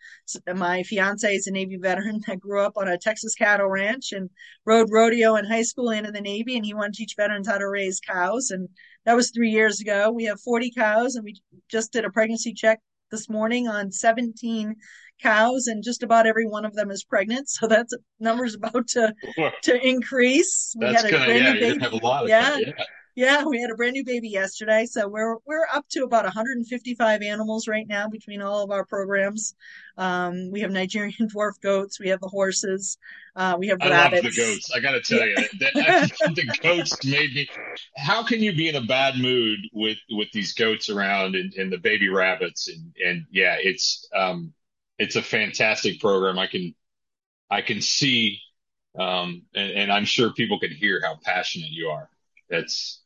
my 0.55 0.83
fiance 0.83 1.33
is 1.33 1.47
a 1.47 1.53
Navy 1.53 1.77
veteran 1.77 2.21
that 2.27 2.41
grew 2.41 2.61
up 2.61 2.77
on 2.77 2.89
a 2.89 2.99
Texas 2.99 3.35
cattle 3.35 3.69
ranch 3.69 4.13
and 4.13 4.29
rode 4.65 4.91
rodeo 4.91 5.37
in 5.37 5.45
high 5.45 5.63
school 5.63 5.91
and 5.91 6.07
in 6.07 6.13
the 6.13 6.21
Navy, 6.21 6.57
and 6.57 6.65
he 6.65 6.75
wanted 6.75 6.95
to 6.95 6.99
teach 6.99 7.15
veterans 7.17 7.47
how 7.47 7.59
to 7.59 7.69
raise 7.69 8.01
cows. 8.01 8.51
And 8.51 8.69
that 9.05 9.15
was 9.15 9.31
three 9.31 9.51
years 9.51 9.81
ago. 9.81 10.11
We 10.11 10.25
have 10.25 10.41
40 10.41 10.73
cows, 10.73 11.15
and 11.15 11.25
we 11.25 11.41
just 11.71 11.93
did 11.93 12.05
a 12.05 12.11
pregnancy 12.11 12.55
check 12.55 12.81
this 13.15 13.29
morning 13.29 13.69
on 13.69 13.93
17 13.93 14.75
cows, 15.23 15.69
and 15.69 15.85
just 15.85 16.03
about 16.03 16.27
every 16.27 16.47
one 16.47 16.65
of 16.65 16.75
them 16.75 16.91
is 16.91 17.05
pregnant. 17.05 17.49
So 17.49 17.69
that's 17.69 17.95
number's 18.19 18.57
about 18.57 18.89
to 18.89 19.15
to 19.63 19.87
increase. 19.87 20.75
We 20.77 20.87
that's 20.87 21.03
had 21.03 21.13
a 21.13 21.17
gonna, 21.17 21.35
yeah, 21.35 21.61
gonna 21.61 21.85
have 21.85 21.93
a 21.93 22.05
lot 22.05 22.25
of 22.25 22.29
yeah. 22.29 22.51
That, 22.51 22.61
yeah. 22.61 22.85
Yeah, 23.17 23.45
we 23.45 23.61
had 23.61 23.71
a 23.71 23.77
brand 23.77 23.93
new 23.93 24.05
baby 24.05 24.29
yesterday, 24.29 24.87
so 24.87 25.07
we're 25.07 25.37
we're 25.47 25.67
up 25.73 25.89
to 25.91 26.03
about 26.03 26.25
155 26.25 27.23
animals 27.23 27.69
right 27.69 27.87
now 27.87 28.09
between 28.09 28.43
all 28.43 28.65
of 28.65 28.73
our 28.73 28.85
programs. 28.85 29.55
Um, 29.97 30.51
we 30.51 30.61
have 30.63 30.73
Nigerian 30.73 31.29
dwarf 31.35 31.61
goats, 31.63 32.01
we 32.01 32.09
have 32.09 32.21
the 32.21 32.29
horses, 32.29 32.99
uh, 33.37 33.57
we 33.57 33.69
have 33.69 33.79
rabbits. 33.81 33.85
I 33.85 33.89
rabbits. 33.89 34.25
love 34.25 34.35
the 34.35 34.41
goats. 34.55 34.71
I 34.75 34.81
got 34.81 34.93
to 34.93 35.01
tell 35.01 35.25
you, 35.27 35.37
that, 35.61 36.11
the 36.35 36.59
goats 36.61 37.05
made 37.05 37.35
me. 37.35 37.49
How 37.97 38.25
can 38.25 38.41
you 38.41 38.53
be 38.53 38.69
in 38.69 38.75
a 38.75 38.83
bad 38.83 39.17
mood 39.17 39.61
with 39.73 39.99
with 40.11 40.29
these 40.33 40.53
goats 40.55 40.91
around 40.91 41.37
and, 41.37 41.55
and 41.55 41.73
the 41.73 41.79
baby 41.79 42.09
rabbits 42.09 42.69
and 42.69 42.93
and 43.05 43.27
yeah, 43.31 43.57
it's 43.61 44.09
um 44.15 44.53
it's 44.99 45.15
a 45.17 45.23
fantastic 45.23 46.01
program. 46.01 46.37
I 46.39 46.49
can 46.49 46.75
I 47.51 47.63
can 47.63 47.81
see 47.83 48.41
um 48.99 49.45
and, 49.55 49.73
and 49.73 49.93
I'm 49.93 50.07
sure 50.07 50.33
people 50.33 50.61
can 50.61 50.73
hear 50.73 51.01
how 51.05 51.19
passionate 51.23 51.71
you 51.71 51.89
are. 51.91 52.11
That's 52.51 53.01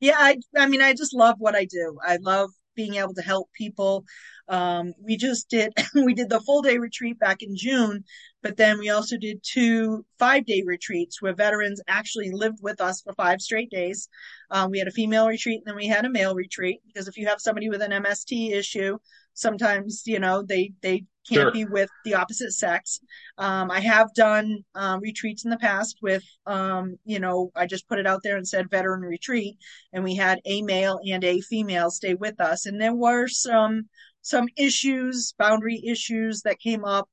yeah, 0.00 0.16
I, 0.18 0.36
I 0.56 0.66
mean, 0.66 0.82
I 0.82 0.94
just 0.94 1.14
love 1.14 1.36
what 1.38 1.54
I 1.54 1.64
do. 1.64 1.98
I 2.04 2.16
love 2.16 2.50
being 2.74 2.94
able 2.94 3.14
to 3.14 3.22
help 3.22 3.50
people. 3.52 4.04
Um, 4.48 4.94
we 5.02 5.16
just 5.16 5.48
did, 5.50 5.72
we 5.94 6.14
did 6.14 6.30
the 6.30 6.40
full 6.40 6.62
day 6.62 6.78
retreat 6.78 7.18
back 7.18 7.42
in 7.42 7.56
June, 7.56 8.04
but 8.42 8.56
then 8.56 8.78
we 8.78 8.90
also 8.90 9.16
did 9.18 9.40
two 9.42 10.04
five 10.18 10.46
day 10.46 10.62
retreats 10.64 11.20
where 11.20 11.34
veterans 11.34 11.80
actually 11.88 12.30
lived 12.30 12.58
with 12.62 12.80
us 12.80 13.02
for 13.02 13.12
five 13.14 13.40
straight 13.40 13.70
days. 13.70 14.08
Um, 14.50 14.70
we 14.70 14.78
had 14.78 14.88
a 14.88 14.92
female 14.92 15.26
retreat 15.28 15.58
and 15.58 15.66
then 15.66 15.76
we 15.76 15.86
had 15.86 16.04
a 16.04 16.10
male 16.10 16.34
retreat 16.34 16.80
because 16.86 17.06
if 17.06 17.16
you 17.16 17.26
have 17.28 17.40
somebody 17.40 17.68
with 17.68 17.82
an 17.82 17.92
MST 17.92 18.52
issue, 18.52 18.98
sometimes 19.34 20.02
you 20.06 20.18
know 20.18 20.42
they 20.42 20.72
they 20.82 21.04
can't 21.28 21.42
sure. 21.42 21.52
be 21.52 21.64
with 21.64 21.90
the 22.04 22.14
opposite 22.14 22.52
sex. 22.52 23.00
Um, 23.38 23.70
i 23.70 23.80
have 23.80 24.12
done 24.14 24.64
um, 24.74 25.00
retreats 25.00 25.44
in 25.44 25.50
the 25.50 25.58
past 25.58 25.98
with 26.02 26.24
um, 26.46 26.96
you 27.04 27.20
know 27.20 27.50
i 27.54 27.66
just 27.66 27.88
put 27.88 27.98
it 27.98 28.06
out 28.06 28.22
there 28.22 28.36
and 28.36 28.46
said 28.46 28.70
veteran 28.70 29.02
retreat 29.02 29.56
and 29.92 30.04
we 30.04 30.14
had 30.14 30.40
a 30.44 30.62
male 30.62 31.00
and 31.10 31.24
a 31.24 31.40
female 31.40 31.90
stay 31.90 32.14
with 32.14 32.40
us. 32.40 32.66
And 32.66 32.80
there 32.80 32.94
were 32.94 33.28
some 33.28 33.88
some 34.22 34.48
issues 34.56 35.34
boundary 35.38 35.82
issues 35.86 36.42
that 36.42 36.60
came 36.60 36.84
up 36.84 37.08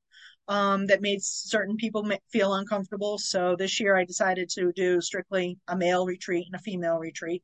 um, 0.49 0.87
that 0.87 1.01
made 1.01 1.19
certain 1.21 1.75
people 1.77 2.09
feel 2.31 2.53
uncomfortable. 2.53 3.17
So 3.17 3.55
this 3.57 3.79
year 3.79 3.97
i 3.97 4.05
decided 4.05 4.49
to 4.55 4.71
do 4.73 5.01
strictly 5.01 5.57
a 5.67 5.75
male 5.75 6.05
retreat 6.05 6.47
and 6.47 6.59
a 6.59 6.63
female 6.63 6.97
retreat. 6.97 7.43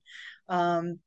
Um, 0.50 1.00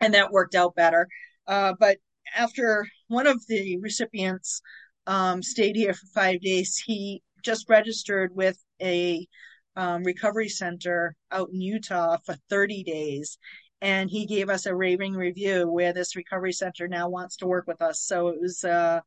and 0.00 0.14
that 0.14 0.32
worked 0.32 0.54
out 0.54 0.74
better. 0.74 1.08
Uh, 1.46 1.74
but 1.78 1.98
after 2.34 2.86
one 3.10 3.26
of 3.26 3.44
the 3.48 3.76
recipients 3.78 4.62
um, 5.06 5.42
stayed 5.42 5.74
here 5.74 5.92
for 5.92 6.06
five 6.14 6.40
days, 6.40 6.78
he 6.78 7.22
just 7.44 7.68
registered 7.68 8.34
with 8.34 8.56
a 8.80 9.26
um, 9.74 10.04
recovery 10.04 10.48
center 10.48 11.16
out 11.32 11.48
in 11.52 11.60
Utah 11.60 12.18
for 12.24 12.36
30 12.48 12.84
days. 12.84 13.36
And 13.82 14.08
he 14.08 14.26
gave 14.26 14.48
us 14.48 14.66
a 14.66 14.74
raving 14.74 15.14
review 15.14 15.68
where 15.68 15.92
this 15.92 16.14
recovery 16.14 16.52
center 16.52 16.86
now 16.86 17.08
wants 17.08 17.36
to 17.38 17.46
work 17.46 17.66
with 17.66 17.82
us. 17.82 18.00
So 18.00 18.28
it 18.28 18.40
was, 18.40 18.62
uh, 18.62 19.00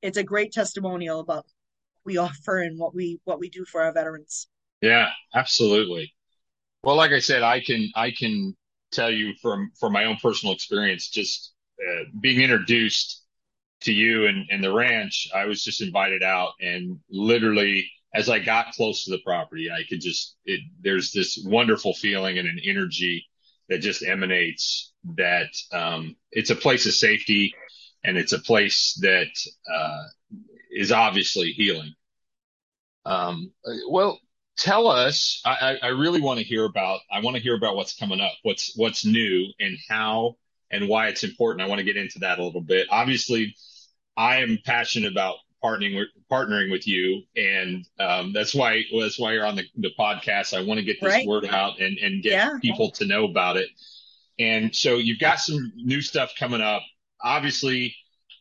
it's 0.00 0.16
a 0.16 0.24
great 0.24 0.52
testimonial 0.52 1.20
about 1.20 1.44
what 1.44 2.06
we 2.06 2.16
offer 2.16 2.60
and 2.60 2.78
what 2.78 2.94
we, 2.94 3.20
what 3.24 3.40
we 3.40 3.50
do 3.50 3.66
for 3.66 3.82
our 3.82 3.92
veterans. 3.92 4.48
Yeah, 4.80 5.08
absolutely. 5.34 6.14
Well, 6.82 6.96
like 6.96 7.10
I 7.10 7.18
said, 7.18 7.42
I 7.42 7.60
can, 7.60 7.90
I 7.94 8.10
can 8.10 8.56
tell 8.90 9.10
you 9.10 9.34
from, 9.42 9.70
from 9.78 9.92
my 9.92 10.04
own 10.06 10.16
personal 10.22 10.54
experience, 10.54 11.10
just 11.10 11.52
uh, 11.78 12.04
being 12.20 12.40
introduced 12.40 13.19
to 13.82 13.92
you 13.92 14.26
and, 14.26 14.46
and 14.50 14.62
the 14.62 14.72
ranch, 14.72 15.28
I 15.34 15.46
was 15.46 15.64
just 15.64 15.82
invited 15.82 16.22
out 16.22 16.52
and 16.60 17.00
literally 17.10 17.90
as 18.14 18.28
I 18.28 18.40
got 18.40 18.72
close 18.72 19.04
to 19.04 19.12
the 19.12 19.22
property, 19.24 19.70
I 19.70 19.84
could 19.88 20.00
just, 20.00 20.36
it, 20.44 20.60
there's 20.80 21.12
this 21.12 21.42
wonderful 21.46 21.94
feeling 21.94 22.38
and 22.38 22.48
an 22.48 22.58
energy 22.64 23.26
that 23.68 23.78
just 23.78 24.02
emanates 24.02 24.92
that, 25.16 25.48
um, 25.72 26.16
it's 26.32 26.50
a 26.50 26.56
place 26.56 26.86
of 26.86 26.92
safety 26.92 27.54
and 28.02 28.18
it's 28.18 28.32
a 28.32 28.40
place 28.40 28.98
that, 29.02 29.28
uh, 29.72 30.04
is 30.72 30.92
obviously 30.92 31.52
healing. 31.52 31.94
Um, 33.04 33.52
well, 33.88 34.18
tell 34.58 34.88
us, 34.88 35.40
I, 35.44 35.78
I 35.82 35.88
really 35.88 36.20
want 36.20 36.38
to 36.38 36.44
hear 36.44 36.64
about, 36.64 37.00
I 37.10 37.20
want 37.20 37.36
to 37.36 37.42
hear 37.42 37.54
about 37.54 37.76
what's 37.76 37.96
coming 37.96 38.20
up, 38.20 38.32
what's, 38.42 38.72
what's 38.76 39.04
new 39.04 39.46
and 39.60 39.76
how 39.88 40.36
and 40.70 40.88
why 40.88 41.08
it's 41.08 41.24
important. 41.24 41.62
I 41.62 41.68
want 41.68 41.78
to 41.78 41.84
get 41.84 41.96
into 41.96 42.20
that 42.20 42.38
a 42.38 42.44
little 42.44 42.60
bit. 42.60 42.88
Obviously, 42.90 43.54
I 44.20 44.42
am 44.42 44.58
passionate 44.66 45.10
about 45.10 45.36
partnering 45.64 45.96
with 45.96 46.08
partnering 46.30 46.70
with 46.70 46.86
you, 46.86 47.22
and 47.36 47.86
um, 47.98 48.34
that's 48.34 48.54
why 48.54 48.82
that's 49.00 49.18
why 49.18 49.32
you're 49.32 49.46
on 49.46 49.56
the, 49.56 49.64
the 49.76 49.92
podcast. 49.98 50.54
I 50.54 50.62
want 50.62 50.78
to 50.78 50.84
get 50.84 51.00
this 51.00 51.10
right. 51.10 51.26
word 51.26 51.46
out 51.46 51.80
and 51.80 51.96
and 51.96 52.22
get 52.22 52.32
yeah. 52.32 52.58
people 52.60 52.90
to 52.92 53.06
know 53.06 53.24
about 53.24 53.56
it. 53.56 53.70
And 54.38 54.76
so 54.76 54.96
you've 54.96 55.20
got 55.20 55.40
some 55.40 55.72
new 55.74 56.02
stuff 56.02 56.34
coming 56.38 56.60
up. 56.60 56.82
Obviously, 57.22 57.94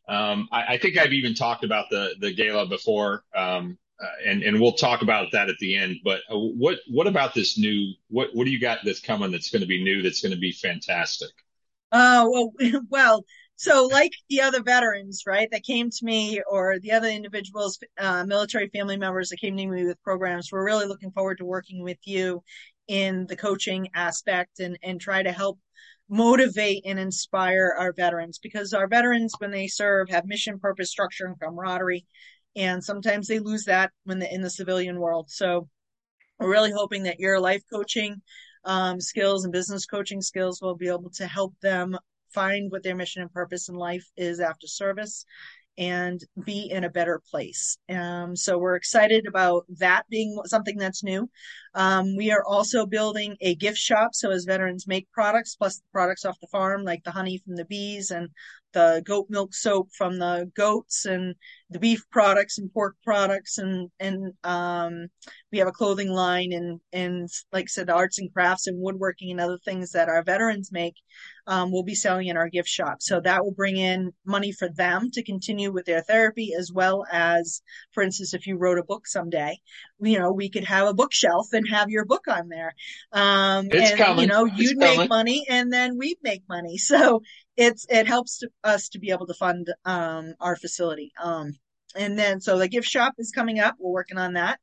um, 0.09 0.49
I, 0.51 0.73
I, 0.73 0.77
think 0.79 0.97
I've 0.97 1.13
even 1.13 1.33
talked 1.33 1.63
about 1.63 1.85
the 1.89 2.13
the 2.19 2.33
gala 2.33 2.65
before, 2.65 3.23
um, 3.33 3.77
uh, 4.03 4.29
and 4.29 4.43
and 4.43 4.59
we'll 4.59 4.73
talk 4.73 5.01
about 5.01 5.31
that 5.31 5.47
at 5.47 5.59
the 5.59 5.77
end. 5.77 5.99
But 6.03 6.19
uh, 6.29 6.37
what 6.37 6.79
what 6.89 7.07
about 7.07 7.33
this 7.33 7.57
new? 7.57 7.93
What 8.09 8.31
what 8.33 8.43
do 8.43 8.51
you 8.51 8.59
got 8.59 8.79
that's 8.83 8.99
coming 8.99 9.31
that's 9.31 9.49
going 9.49 9.61
to 9.61 9.67
be 9.67 9.81
new? 9.81 10.01
That's 10.01 10.19
going 10.19 10.33
to 10.33 10.39
be 10.39 10.51
fantastic. 10.51 11.31
Uh, 11.89 12.27
well, 12.29 12.51
well, 12.89 13.23
so 13.59 13.87
like 13.87 14.13
the 14.29 14.39
other 14.39 14.63
veterans, 14.63 15.23
right, 15.27 15.49
that 15.51 15.65
came 15.65 15.89
to 15.89 16.05
me 16.05 16.41
or 16.49 16.79
the 16.79 16.93
other 16.93 17.09
individuals, 17.09 17.77
uh, 17.99 18.23
military 18.25 18.69
family 18.69 18.95
members 18.95 19.27
that 19.27 19.41
came 19.41 19.57
to 19.57 19.67
me 19.67 19.85
with 19.85 20.01
programs, 20.01 20.49
we're 20.49 20.63
really 20.63 20.85
looking 20.85 21.11
forward 21.11 21.39
to 21.39 21.45
working 21.45 21.83
with 21.83 21.97
you 22.05 22.41
in 22.87 23.25
the 23.27 23.35
coaching 23.35 23.89
aspect 23.93 24.61
and, 24.61 24.79
and 24.81 25.01
try 25.01 25.21
to 25.21 25.33
help 25.33 25.59
motivate 26.07 26.83
and 26.85 26.97
inspire 26.97 27.75
our 27.77 27.91
veterans 27.91 28.39
because 28.41 28.71
our 28.71 28.87
veterans, 28.87 29.33
when 29.39 29.51
they 29.51 29.67
serve, 29.67 30.07
have 30.07 30.25
mission, 30.25 30.57
purpose, 30.57 30.89
structure, 30.89 31.25
and 31.25 31.37
camaraderie. 31.37 32.05
And 32.55 32.81
sometimes 32.81 33.27
they 33.27 33.39
lose 33.39 33.65
that 33.65 33.91
when 34.05 34.19
they're 34.19 34.31
in 34.31 34.41
the 34.41 34.49
civilian 34.49 35.01
world. 35.01 35.29
So 35.29 35.67
we're 36.39 36.49
really 36.49 36.71
hoping 36.71 37.03
that 37.03 37.19
your 37.19 37.41
life 37.41 37.63
coaching 37.69 38.21
um, 38.63 39.01
skills 39.01 39.43
and 39.43 39.51
business 39.51 39.85
coaching 39.85 40.21
skills 40.21 40.61
will 40.61 40.75
be 40.75 40.87
able 40.87 41.09
to 41.15 41.27
help 41.27 41.53
them 41.61 41.97
find 42.33 42.71
what 42.71 42.83
their 42.83 42.95
mission 42.95 43.21
and 43.21 43.31
purpose 43.31 43.69
in 43.69 43.75
life 43.75 44.05
is 44.17 44.39
after 44.39 44.67
service 44.67 45.25
and 45.79 46.19
be 46.43 46.69
in 46.69 46.83
a 46.83 46.89
better 46.89 47.21
place. 47.31 47.77
Um, 47.89 48.35
so 48.35 48.57
we're 48.57 48.75
excited 48.75 49.25
about 49.27 49.65
that 49.77 50.03
being 50.09 50.37
something 50.45 50.77
that's 50.77 51.05
new. 51.05 51.29
Um, 51.73 52.17
we 52.17 52.31
are 52.31 52.43
also 52.45 52.85
building 52.85 53.37
a 53.39 53.55
gift 53.55 53.77
shop. 53.77 54.09
So 54.13 54.29
as 54.29 54.43
veterans 54.43 54.87
make 54.87 55.09
products, 55.13 55.55
plus 55.55 55.81
products 55.93 56.25
off 56.25 56.39
the 56.41 56.47
farm, 56.47 56.83
like 56.83 57.05
the 57.05 57.11
honey 57.11 57.41
from 57.45 57.55
the 57.55 57.63
bees 57.63 58.11
and 58.11 58.27
the 58.73 59.01
goat 59.05 59.27
milk 59.29 59.53
soap 59.53 59.89
from 59.97 60.19
the 60.19 60.51
goats 60.55 61.05
and 61.05 61.35
the 61.69 61.79
beef 61.79 62.03
products 62.11 62.57
and 62.57 62.71
pork 62.73 62.95
products 63.03 63.57
and 63.57 63.89
and 63.99 64.33
um, 64.43 65.07
we 65.51 65.57
have 65.59 65.67
a 65.67 65.71
clothing 65.71 66.09
line 66.09 66.51
and 66.51 66.79
and 66.91 67.29
like 67.51 67.65
I 67.65 67.67
said 67.67 67.89
arts 67.89 68.19
and 68.19 68.31
crafts 68.33 68.67
and 68.67 68.81
woodworking 68.81 69.31
and 69.31 69.41
other 69.41 69.57
things 69.63 69.91
that 69.91 70.09
our 70.09 70.23
veterans 70.23 70.71
make 70.71 70.95
um, 71.47 71.71
we'll 71.71 71.83
be 71.83 71.95
selling 71.95 72.27
in 72.27 72.37
our 72.37 72.49
gift 72.49 72.69
shop 72.69 72.97
so 73.01 73.19
that 73.21 73.43
will 73.43 73.53
bring 73.53 73.77
in 73.77 74.11
money 74.25 74.51
for 74.51 74.69
them 74.69 75.09
to 75.11 75.23
continue 75.23 75.71
with 75.71 75.85
their 75.85 76.01
therapy 76.01 76.51
as 76.57 76.71
well 76.71 77.05
as 77.11 77.61
for 77.91 78.03
instance 78.03 78.33
if 78.33 78.45
you 78.45 78.57
wrote 78.57 78.79
a 78.79 78.83
book 78.83 79.07
someday 79.07 79.57
you 79.99 80.17
know 80.17 80.31
we 80.31 80.49
could 80.49 80.63
have 80.63 80.87
a 80.87 80.93
bookshelf 80.93 81.47
and 81.53 81.67
have 81.69 81.89
your 81.89 82.05
book 82.05 82.27
on 82.27 82.49
there 82.49 82.73
um, 83.13 83.67
it's 83.71 83.91
and 83.91 83.99
coming. 83.99 84.21
you 84.21 84.27
know 84.27 84.45
it's 84.45 84.57
you'd 84.57 84.79
coming. 84.79 84.99
make 84.99 85.09
money 85.09 85.45
and 85.49 85.71
then 85.71 85.97
we'd 85.97 86.17
make 86.23 86.43
money 86.47 86.77
so 86.89 87.21
it's 87.59 87.85
it 87.89 88.07
helps 88.07 88.37
to, 88.39 88.49
us 88.63 88.87
to 88.89 88.99
be 88.99 89.11
able 89.11 89.27
to 89.27 89.33
fund 89.33 89.71
um, 89.83 90.33
our 90.39 90.55
facility. 90.55 91.11
Um, 91.21 91.51
and 91.95 92.17
then 92.17 92.39
so 92.39 92.57
the 92.57 92.69
gift 92.69 92.87
shop 92.87 93.15
is 93.17 93.31
coming 93.31 93.59
up. 93.59 93.75
We're 93.77 93.91
working 93.91 94.17
on 94.17 94.33
that. 94.33 94.59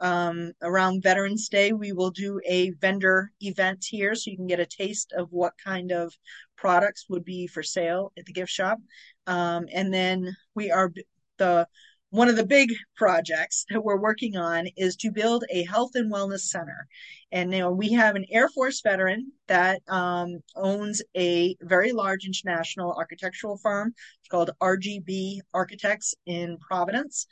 Um, 0.00 0.52
around 0.62 1.02
Veterans 1.02 1.48
Day, 1.48 1.72
we 1.72 1.92
will 1.92 2.10
do 2.10 2.40
a 2.46 2.70
vendor 2.70 3.32
event 3.40 3.84
here, 3.86 4.14
so 4.14 4.30
you 4.30 4.36
can 4.36 4.46
get 4.46 4.60
a 4.60 4.66
taste 4.66 5.12
of 5.12 5.28
what 5.30 5.52
kind 5.62 5.92
of 5.92 6.14
products 6.56 7.06
would 7.10 7.24
be 7.24 7.48
for 7.48 7.62
sale 7.62 8.12
at 8.16 8.24
the 8.24 8.32
gift 8.32 8.50
shop. 8.50 8.78
Um, 9.26 9.66
and 9.72 9.92
then 9.92 10.34
we 10.54 10.70
are 10.70 10.90
the 11.36 11.66
one 12.10 12.28
of 12.28 12.36
the 12.36 12.46
big 12.46 12.72
projects 12.96 13.66
that 13.68 13.84
we're 13.84 14.00
working 14.00 14.36
on 14.36 14.66
is 14.76 14.96
to 14.96 15.10
build 15.10 15.44
a 15.50 15.64
health 15.64 15.90
and 15.94 16.12
wellness 16.12 16.40
center. 16.40 16.86
And 17.30 17.50
know, 17.50 17.70
we 17.70 17.92
have 17.92 18.16
an 18.16 18.24
Air 18.30 18.48
Force 18.48 18.80
veteran 18.80 19.32
that 19.46 19.82
um, 19.88 20.38
owns 20.56 21.02
a 21.16 21.56
very 21.60 21.92
large 21.92 22.24
international 22.24 22.94
architectural 22.94 23.58
firm. 23.58 23.94
It's 24.20 24.28
called 24.30 24.50
RGB 24.60 25.40
Architects 25.52 26.14
in 26.24 26.56
Providence. 26.58 27.26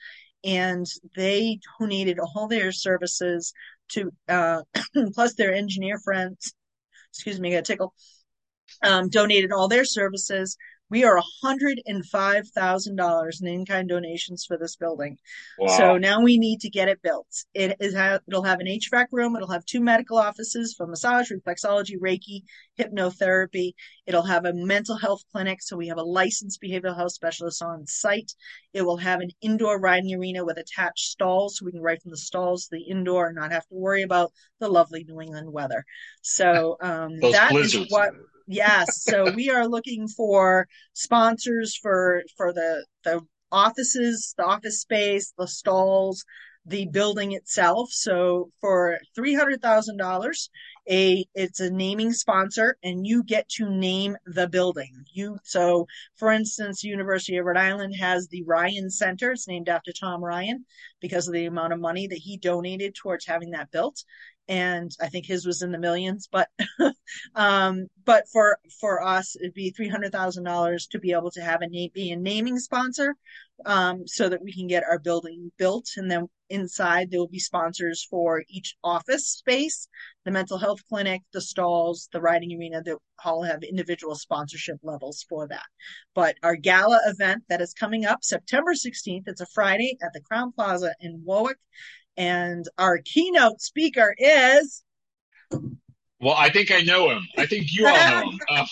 And 0.45 0.87
they 1.17 1.59
donated 1.81 2.19
all 2.19 2.47
their 2.47 2.71
services 2.71 3.55
to, 3.91 4.13
uh, 4.29 4.63
plus 5.15 5.35
their 5.35 5.55
engineer 5.55 5.99
friends, 6.05 6.53
excuse 7.13 7.41
me, 7.41 7.49
I 7.49 7.53
got 7.53 7.59
a 7.61 7.63
tickle, 7.63 7.95
um, 8.83 9.09
donated 9.09 9.53
all 9.53 9.69
their 9.69 9.87
services 9.87 10.59
we 10.89 11.03
are 11.05 11.21
$105,000 11.45 13.43
in 13.43 13.49
in-kind 13.49 13.89
donations 13.89 14.45
for 14.47 14.57
this 14.57 14.77
building. 14.77 15.19
Wow. 15.59 15.77
So 15.77 15.99
now 15.99 16.23
we 16.23 16.39
need 16.39 16.61
to 16.61 16.71
get 16.71 16.89
it 16.89 17.03
built. 17.03 17.27
It 17.55 17.77
is 17.81 17.93
ha- 17.95 18.21
it'll 18.29 18.45
have 18.45 18.61
an 18.61 18.69
HVAC 18.69 19.07
room. 19.11 19.35
It'll 19.35 19.51
have 19.51 19.65
two 19.65 19.81
medical 19.81 20.17
offices 20.17 20.75
for 20.77 20.87
massage, 20.87 21.33
reflexology, 21.33 21.99
Reiki, 21.99 22.43
hypnotherapy. 22.79 23.73
It'll 24.07 24.23
have 24.23 24.45
a 24.45 24.53
mental 24.55 24.97
health 24.97 25.25
clinic. 25.33 25.61
So 25.61 25.77
we 25.77 25.89
have 25.89 25.99
a 25.99 26.05
licensed 26.05 26.63
behavioral 26.63 26.97
health 26.97 27.13
specialist 27.13 27.63
on 27.63 27.85
site. 27.87 28.33
It 28.73 28.83
will 28.83 28.99
have 28.99 29.21
an 29.21 29.31
indoor 29.41 29.81
riding 29.81 30.15
arena 30.15 30.45
with 30.45 30.57
attached 30.57 31.07
stalls. 31.07 31.59
So 31.59 31.67
we 31.67 31.73
can 31.73 31.83
ride 31.83 32.01
from 32.01 32.13
the 32.13 32.17
stalls 32.17 32.67
to 32.67 32.77
the 32.77 32.83
indoor 32.83 33.27
and 33.27 33.35
not 33.35 33.51
have 33.51 33.67
to 33.67 33.75
worry 33.75 34.03
about 34.03 34.31
the 34.61 34.69
lovely 34.69 35.03
New 35.03 35.21
England 35.21 35.53
weather. 35.53 35.85
So 36.23 36.77
um, 36.81 37.19
that 37.21 37.51
is 37.51 37.73
blizzards. 37.73 37.91
what 37.91 38.13
Yes, 38.47 39.03
so 39.03 39.31
we 39.33 39.51
are 39.51 39.67
looking 39.67 40.07
for 40.09 40.69
sponsors 40.93 41.77
for 41.77 42.23
for 42.37 42.53
the 42.53 42.87
the 43.05 43.21
offices, 43.51 44.35
the 44.37 44.45
office 44.45 44.81
space, 44.81 45.33
the 45.37 45.49
stalls, 45.49 46.25
the 46.65 46.87
building 46.87 47.33
itself. 47.33 47.91
So 47.91 48.51
for 48.61 48.99
three 49.17 49.35
hundred 49.35 49.63
thousand 49.63 49.97
dollars, 49.97 50.49
a 50.89 51.25
it's 51.35 51.59
a 51.61 51.71
naming 51.71 52.13
sponsor, 52.13 52.77
and 52.85 53.05
you 53.05 53.25
get 53.25 53.49
to 53.51 53.69
name 53.69 54.17
the 54.27 54.49
building. 54.49 55.05
You 55.13 55.39
so 55.43 55.87
for 56.17 56.31
instance, 56.31 56.85
University 56.85 57.37
of 57.39 57.47
Rhode 57.47 57.57
Island 57.57 57.97
has 57.97 58.29
the 58.29 58.45
Ryan 58.45 58.91
Center. 58.91 59.33
It's 59.33 59.49
named 59.49 59.69
after 59.69 59.93
Tom 59.93 60.23
Ryan 60.25 60.65
because 61.01 61.27
of 61.27 61.35
the 61.35 61.47
amount 61.47 61.73
of 61.73 61.81
money 61.81 62.07
that 62.07 62.19
he 62.19 62.37
donated 62.37 62.95
towards 62.95 63.27
having 63.27 63.51
that 63.51 63.73
built 63.73 64.05
and 64.49 64.91
I 65.01 65.09
think 65.09 65.27
his 65.27 65.47
was 65.47 65.63
in 65.63 65.73
the 65.73 65.79
millions. 65.79 66.29
But 66.31 66.49
um, 67.35 67.87
but 68.05 68.25
for 68.33 68.59
for 68.81 69.03
us, 69.03 69.37
it'd 69.37 69.55
be 69.55 69.71
three 69.71 69.89
hundred 69.89 70.13
thousand 70.13 70.45
dollars 70.45 70.87
to 70.89 70.99
be 70.99 71.13
able 71.13 71.31
to 71.33 71.41
have 71.41 71.63
a 71.63 71.69
name, 71.69 71.91
be 71.93 72.11
a 72.11 72.17
naming 72.17 72.59
sponsor, 72.59 73.15
um, 73.65 74.07
so 74.07 74.29
that 74.29 74.43
we 74.43 74.53
can 74.53 74.67
get 74.67 74.85
our 74.85 74.99
building 74.99 75.51
built, 75.59 75.89
and 75.97 76.11
then 76.11 76.29
inside 76.49 77.11
there 77.11 77.19
will 77.19 77.29
be 77.29 77.41
sponsors 77.41 78.07
for 78.09 78.45
each 78.49 78.77
office 78.85 79.29
space, 79.29 79.89
the 80.25 80.31
mental 80.31 80.59
health 80.59 80.81
clinic, 80.89 81.23
the 81.33 81.41
stalls, 81.41 82.09
the 82.13 82.21
riding 82.21 82.57
arena. 82.57 82.83
That 82.83 82.99
all 83.25 83.43
have 83.43 83.63
individual 83.63 84.15
sponsorship 84.15 84.79
levels 84.83 85.25
for 85.29 85.49
that. 85.49 85.65
But 86.15 86.37
our 86.43 86.55
gala 86.55 87.01
event 87.07 87.45
that 87.49 87.61
is 87.61 87.75
coming 87.75 88.05
up 88.05 88.23
September 88.23 88.75
sixteenth. 88.75 89.27
It's 89.27 89.41
a 89.41 89.47
Friday 89.47 89.97
at 90.03 90.13
the 90.13 90.21
Crowne 90.21 90.55
Plaza 90.55 90.95
in 91.01 91.23
Warwick. 91.25 91.59
And 92.17 92.67
our 92.79 92.99
keynote 92.99 93.61
speaker 93.61 94.15
is. 94.19 94.83
Well, 96.21 96.35
I 96.37 96.49
think 96.51 96.71
I 96.71 96.81
know 96.81 97.11
him. 97.11 97.27
I 97.37 97.47
think 97.47 97.73
you 97.73 97.87
all 97.87 98.11
know 98.11 98.31
him. 98.31 98.39
Uh, 98.49 98.67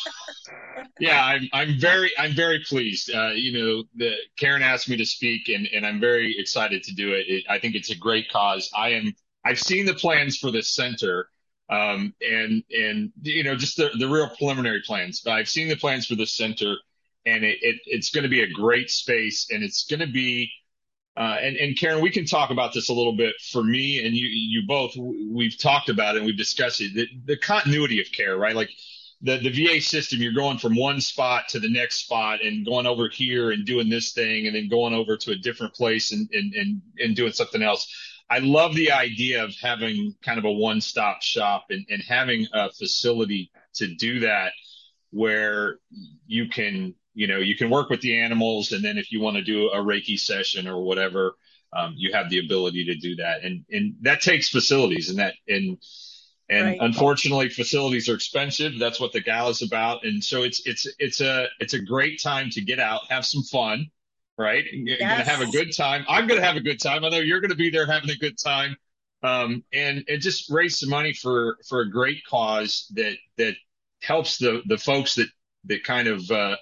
yeah, 0.99 1.25
I'm. 1.25 1.49
I'm 1.53 1.79
very. 1.79 2.11
I'm 2.19 2.35
very 2.35 2.61
pleased. 2.61 3.13
Uh, 3.13 3.31
you 3.31 3.53
know, 3.53 3.85
the 3.97 4.15
Karen 4.37 4.63
asked 4.63 4.89
me 4.89 4.97
to 4.97 5.07
speak, 5.07 5.49
and 5.49 5.69
and 5.73 5.85
I'm 5.85 6.01
very 6.01 6.37
excited 6.39 6.83
to 6.85 6.95
do 6.95 7.13
it. 7.13 7.27
it. 7.29 7.45
I 7.49 7.59
think 7.59 7.75
it's 7.75 7.91
a 7.91 7.97
great 7.97 8.29
cause. 8.31 8.71
I 8.77 8.91
am. 8.91 9.15
I've 9.45 9.61
seen 9.61 9.87
the 9.87 9.95
plans 9.95 10.37
for 10.37 10.51
this 10.51 10.69
center, 10.69 11.29
um, 11.69 12.15
and 12.21 12.63
and 12.71 13.13
you 13.23 13.43
know, 13.43 13.57
just 13.57 13.77
the 13.77 13.91
the 13.99 14.09
real 14.09 14.29
preliminary 14.29 14.83
plans. 14.87 15.21
But 15.21 15.33
I've 15.33 15.49
seen 15.49 15.69
the 15.69 15.77
plans 15.77 16.07
for 16.07 16.15
this 16.15 16.37
center, 16.37 16.77
and 17.27 17.45
it, 17.45 17.59
it 17.63 17.81
it's 17.87 18.11
going 18.11 18.25
to 18.25 18.31
be 18.31 18.43
a 18.43 18.51
great 18.51 18.91
space, 18.91 19.49
and 19.51 19.63
it's 19.63 19.85
going 19.87 20.01
to 20.01 20.13
be 20.13 20.51
uh, 21.17 21.37
and, 21.41 21.57
and 21.57 21.79
Karen, 21.79 22.03
we 22.03 22.11
can 22.11 22.27
talk 22.27 22.51
about 22.51 22.73
this 22.73 22.89
a 22.89 22.93
little 22.93 23.17
bit 23.17 23.35
for 23.53 23.63
me 23.63 24.05
and 24.05 24.17
you, 24.17 24.27
you 24.27 24.67
both, 24.67 24.95
we've 24.97 25.57
talked 25.57 25.89
about 25.89 26.17
it 26.17 26.19
and 26.19 26.27
we've 26.27 26.37
discussed 26.37 26.81
it, 26.81 26.93
the, 26.95 27.07
the 27.25 27.37
continuity 27.37 28.01
of 28.01 28.11
care, 28.11 28.37
right? 28.37 28.57
Like 28.57 28.71
the, 29.23 29.39
the 29.39 29.51
VA 29.51 29.81
system, 29.81 30.21
you're 30.21 30.33
going 30.33 30.59
from 30.59 30.75
one 30.75 31.01
spot 31.01 31.49
to 31.51 31.61
the 31.61 31.71
next 31.71 32.01
spot 32.01 32.43
and 32.43 32.67
going 32.67 32.87
over 32.87 33.09
here 33.09 33.53
and 33.53 33.65
doing 33.65 33.89
this 33.89 34.13
thing 34.13 34.47
and 34.47 34.57
then 34.57 34.69
going 34.69 34.93
over 34.93 35.17
to 35.17 35.31
a 35.31 35.37
different 35.37 35.73
place 35.73 36.11
and, 36.13 36.29
and, 36.33 36.53
and, 36.55 36.83
and 36.99 37.15
doing 37.15 37.33
something 37.33 37.63
else. 37.63 37.89
I 38.29 38.39
love 38.39 38.75
the 38.75 38.91
idea 38.91 39.45
of 39.45 39.55
having 39.63 40.17
kind 40.23 40.39
of 40.39 40.45
a 40.45 40.51
one 40.51 40.81
stop 40.81 41.23
shop 41.23 41.67
and, 41.71 41.87
and 41.91 42.03
having 42.03 42.49
a 42.53 42.73
facility 42.73 43.53
to 43.75 43.95
do 43.95 44.21
that 44.21 44.53
where 45.11 45.79
you 46.27 46.49
can 46.49 46.95
you 47.15 47.27
know, 47.29 47.39
you 47.39 47.57
can 47.57 47.71
work 47.71 47.91
with 47.91 48.01
the 48.01 48.21
animals, 48.21 48.73
and 48.73 48.85
then 48.85 48.99
if 48.99 49.13
you 49.13 49.21
want 49.21 49.37
to 49.37 49.43
do 49.43 49.69
a 49.69 49.79
Reiki 49.79 50.19
session 50.19 50.67
or 50.67 50.83
whatever, 50.83 51.37
um, 51.73 51.95
you 51.97 52.13
have 52.13 52.29
the 52.29 52.41
ability 52.41 52.85
to 52.87 52.95
do 52.97 53.17
that, 53.17 53.45
and 53.45 53.65
and 53.71 53.95
that 54.03 54.21
takes 54.21 54.49
facilities, 54.49 55.11
and 55.11 55.19
that 55.19 55.35
and 55.49 55.79
and 56.49 56.67
right. 56.67 56.79
unfortunately, 56.81 57.49
facilities 57.49 58.09
are 58.09 58.15
expensive. 58.15 58.79
That's 58.79 59.01
what 59.01 59.13
the 59.13 59.21
gala 59.21 59.51
is 59.51 59.63
about, 59.63 60.05
and 60.05 60.23
so 60.23 60.43
it's 60.43 60.67
it's 60.67 60.87
it's 60.99 61.21
a 61.21 61.47
it's 61.61 61.75
a 61.75 61.83
great 61.83 62.21
time 62.23 62.51
to 62.51 62.61
get 62.61 62.79
out, 62.79 63.01
have 63.11 63.25
some 63.25 63.43
fun, 63.43 63.87
right? 64.37 64.65
You're 64.71 64.99
gonna 64.99 65.25
have 65.25 65.41
a 65.41 65.51
good 65.51 65.75
time. 65.75 66.05
I'm 66.09 66.27
gonna 66.27 66.45
have 66.45 66.57
a 66.57 66.61
good 66.61 66.81
time. 66.81 67.05
I 67.05 67.09
know 67.09 67.19
you're 67.19 67.41
gonna 67.41 67.55
be 67.55 67.71
there 67.71 67.87
having 67.87 68.11
a 68.11 68.17
good 68.17 68.37
time, 68.39 68.77
um, 69.23 69.65
and 69.73 70.05
and 70.09 70.21
just 70.21 70.51
raise 70.51 70.79
some 70.79 70.91
money 70.91 71.15
for 71.15 71.59
for 71.69 71.81
a 71.81 71.91
great 71.91 72.25
cause 72.29 72.91
that 72.95 73.17
that 73.39 73.55
helps 74.03 74.39
the 74.39 74.63
the 74.67 74.79
folks 74.79 75.15
that 75.15 75.29
that 75.65 75.83
kind 75.83 76.09
of 76.09 76.31
uh, 76.31 76.57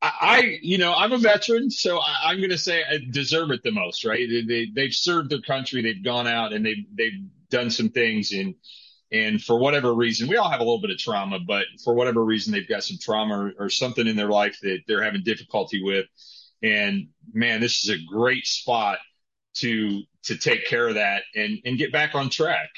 I, 0.00 0.58
you 0.62 0.78
know, 0.78 0.94
I'm 0.94 1.12
a 1.12 1.18
veteran, 1.18 1.70
so 1.70 1.98
I, 1.98 2.30
am 2.30 2.38
going 2.38 2.50
to 2.50 2.58
say 2.58 2.84
I 2.84 2.98
deserve 3.10 3.50
it 3.50 3.62
the 3.64 3.72
most, 3.72 4.04
right? 4.04 4.28
They, 4.28 4.68
they, 4.72 4.82
have 4.84 4.94
served 4.94 5.30
their 5.30 5.40
country, 5.40 5.82
they've 5.82 6.04
gone 6.04 6.28
out 6.28 6.52
and 6.52 6.64
they've, 6.64 6.86
they've 6.94 7.20
done 7.50 7.70
some 7.70 7.88
things 7.88 8.32
and, 8.32 8.54
and 9.10 9.42
for 9.42 9.58
whatever 9.58 9.94
reason, 9.94 10.28
we 10.28 10.36
all 10.36 10.50
have 10.50 10.60
a 10.60 10.64
little 10.64 10.80
bit 10.80 10.90
of 10.90 10.98
trauma, 10.98 11.40
but 11.40 11.64
for 11.82 11.94
whatever 11.94 12.24
reason, 12.24 12.52
they've 12.52 12.68
got 12.68 12.84
some 12.84 12.98
trauma 13.00 13.52
or, 13.58 13.64
or 13.64 13.70
something 13.70 14.06
in 14.06 14.16
their 14.16 14.28
life 14.28 14.58
that 14.62 14.80
they're 14.86 15.02
having 15.02 15.24
difficulty 15.24 15.82
with. 15.82 16.06
And 16.62 17.08
man, 17.32 17.60
this 17.60 17.82
is 17.82 17.90
a 17.90 18.04
great 18.04 18.46
spot 18.46 18.98
to, 19.54 20.02
to 20.24 20.36
take 20.36 20.66
care 20.66 20.88
of 20.88 20.94
that 20.94 21.22
and, 21.34 21.58
and 21.64 21.78
get 21.78 21.90
back 21.90 22.14
on 22.14 22.28
track. 22.28 22.68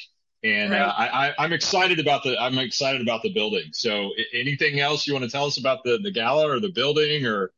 And 0.43 0.73
right. 0.73 0.81
uh, 0.81 0.95
I, 0.97 1.35
I, 1.39 1.45
am 1.45 1.53
excited 1.53 2.01
about 2.01 2.23
the 2.23 2.39
I'm 2.41 2.59
excited 2.59 3.03
about 3.03 3.23
the 3.23 3.33
building. 3.33 3.71
So, 3.73 4.11
anything 4.33 4.81
else 4.81 5.07
you 5.07 5.13
want 5.13 5.25
to 5.25 5.31
tell 5.31 5.45
us 5.45 5.59
about 5.59 5.85
the 5.85 5.99
the 6.03 6.11
gala 6.11 6.49
or 6.49 6.61
the 6.61 6.73
building 6.73 7.27
or? 7.27 7.53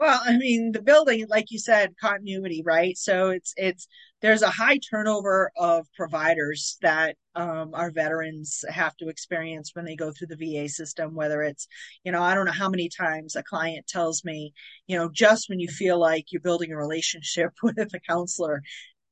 Well, 0.00 0.20
I 0.24 0.36
mean, 0.36 0.70
the 0.70 0.82
building, 0.82 1.26
like 1.28 1.50
you 1.50 1.58
said, 1.58 1.94
continuity, 2.00 2.62
right? 2.64 2.96
So 2.96 3.30
it's 3.30 3.52
it's 3.56 3.88
there's 4.20 4.42
a 4.42 4.50
high 4.50 4.78
turnover 4.78 5.50
of 5.56 5.86
providers 5.96 6.76
that 6.82 7.16
um, 7.34 7.70
our 7.74 7.90
veterans 7.90 8.64
have 8.68 8.96
to 8.96 9.08
experience 9.08 9.70
when 9.74 9.84
they 9.84 9.96
go 9.96 10.12
through 10.12 10.28
the 10.28 10.36
VA 10.36 10.68
system. 10.68 11.14
Whether 11.14 11.42
it's, 11.42 11.68
you 12.04 12.12
know, 12.12 12.22
I 12.22 12.34
don't 12.34 12.46
know 12.46 12.52
how 12.52 12.68
many 12.68 12.88
times 12.88 13.36
a 13.36 13.42
client 13.42 13.86
tells 13.86 14.24
me, 14.24 14.52
you 14.86 14.96
know, 14.96 15.08
just 15.12 15.48
when 15.48 15.60
you 15.60 15.68
feel 15.68 15.98
like 15.98 16.32
you're 16.32 16.40
building 16.40 16.72
a 16.72 16.76
relationship 16.76 17.52
with 17.62 17.78
a 17.78 18.00
counselor, 18.00 18.62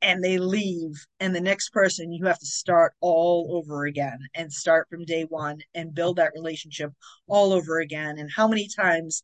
and 0.02 0.22
they 0.22 0.38
leave 0.38 1.06
and 1.20 1.34
the 1.34 1.40
next 1.40 1.70
person 1.70 2.12
you 2.12 2.26
have 2.26 2.38
to 2.38 2.46
start 2.46 2.92
all 3.00 3.56
over 3.56 3.86
again 3.86 4.18
and 4.34 4.52
start 4.52 4.86
from 4.90 5.04
day 5.04 5.24
one 5.28 5.58
and 5.74 5.94
build 5.94 6.16
that 6.16 6.32
relationship 6.34 6.92
all 7.26 7.52
over 7.52 7.80
again. 7.80 8.18
And 8.18 8.30
how 8.34 8.46
many 8.46 8.68
times 8.68 9.22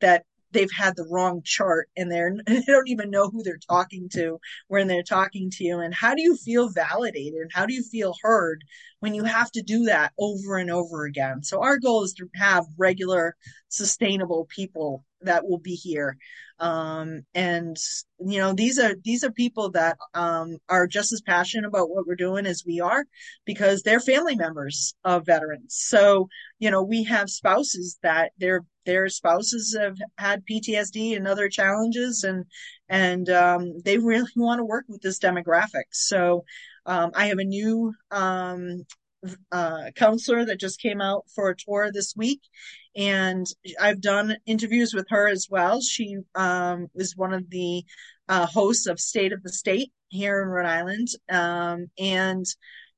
that 0.00 0.24
they've 0.52 0.72
had 0.72 0.96
the 0.96 1.06
wrong 1.10 1.42
chart 1.44 1.88
and 1.96 2.10
they're 2.10 2.34
they 2.46 2.62
don't 2.62 2.88
even 2.88 3.10
know 3.10 3.28
who 3.28 3.42
they're 3.42 3.58
talking 3.68 4.08
to 4.14 4.38
when 4.68 4.88
they're 4.88 5.02
talking 5.02 5.50
to 5.50 5.64
you. 5.64 5.78
And 5.78 5.94
how 5.94 6.14
do 6.14 6.22
you 6.22 6.36
feel 6.36 6.70
validated? 6.70 7.40
And 7.40 7.50
how 7.52 7.66
do 7.66 7.74
you 7.74 7.82
feel 7.82 8.14
heard 8.22 8.64
when 9.00 9.14
you 9.14 9.24
have 9.24 9.50
to 9.52 9.62
do 9.62 9.84
that 9.84 10.12
over 10.18 10.56
and 10.56 10.70
over 10.70 11.04
again? 11.04 11.42
So 11.42 11.62
our 11.62 11.78
goal 11.78 12.04
is 12.04 12.14
to 12.14 12.28
have 12.34 12.64
regular 12.76 13.36
sustainable 13.68 14.46
people 14.54 15.04
that 15.22 15.46
will 15.46 15.58
be 15.58 15.74
here. 15.74 16.16
Um, 16.60 17.22
and 17.34 17.76
you 18.18 18.38
know 18.38 18.52
these 18.52 18.80
are 18.80 18.96
these 19.04 19.22
are 19.22 19.30
people 19.30 19.70
that 19.72 19.96
um, 20.14 20.58
are 20.68 20.88
just 20.88 21.12
as 21.12 21.20
passionate 21.20 21.68
about 21.68 21.88
what 21.88 22.06
we're 22.06 22.16
doing 22.16 22.46
as 22.46 22.64
we 22.66 22.80
are 22.80 23.04
because 23.44 23.82
they're 23.82 24.00
family 24.00 24.34
members 24.34 24.94
of 25.04 25.26
veterans. 25.26 25.76
So 25.78 26.28
you 26.58 26.70
know 26.70 26.82
we 26.82 27.04
have 27.04 27.30
spouses 27.30 27.98
that 28.02 28.32
their 28.38 28.62
their 28.88 29.08
spouses 29.08 29.76
have 29.78 29.98
had 30.16 30.42
ptsd 30.50 31.14
and 31.14 31.28
other 31.28 31.48
challenges 31.48 32.24
and 32.24 32.44
and 32.88 33.28
um, 33.28 33.78
they 33.84 33.98
really 33.98 34.30
want 34.36 34.58
to 34.58 34.64
work 34.64 34.86
with 34.88 35.02
this 35.02 35.18
demographic 35.18 35.84
so 35.92 36.44
um, 36.86 37.10
i 37.14 37.26
have 37.26 37.38
a 37.38 37.44
new 37.44 37.92
um, 38.10 38.84
uh, 39.52 39.90
counselor 39.96 40.44
that 40.44 40.60
just 40.60 40.80
came 40.80 41.00
out 41.00 41.24
for 41.34 41.50
a 41.50 41.56
tour 41.56 41.90
this 41.92 42.14
week, 42.16 42.40
and 42.96 43.46
I've 43.80 44.00
done 44.00 44.36
interviews 44.46 44.94
with 44.94 45.06
her 45.10 45.28
as 45.28 45.48
well. 45.50 45.80
She 45.80 46.18
um, 46.34 46.88
is 46.94 47.16
one 47.16 47.32
of 47.32 47.50
the 47.50 47.84
uh, 48.28 48.46
hosts 48.46 48.86
of 48.86 49.00
State 49.00 49.32
of 49.32 49.42
the 49.42 49.52
State 49.52 49.92
here 50.08 50.42
in 50.42 50.48
Rhode 50.48 50.66
Island, 50.66 51.08
um, 51.28 51.90
and 51.98 52.46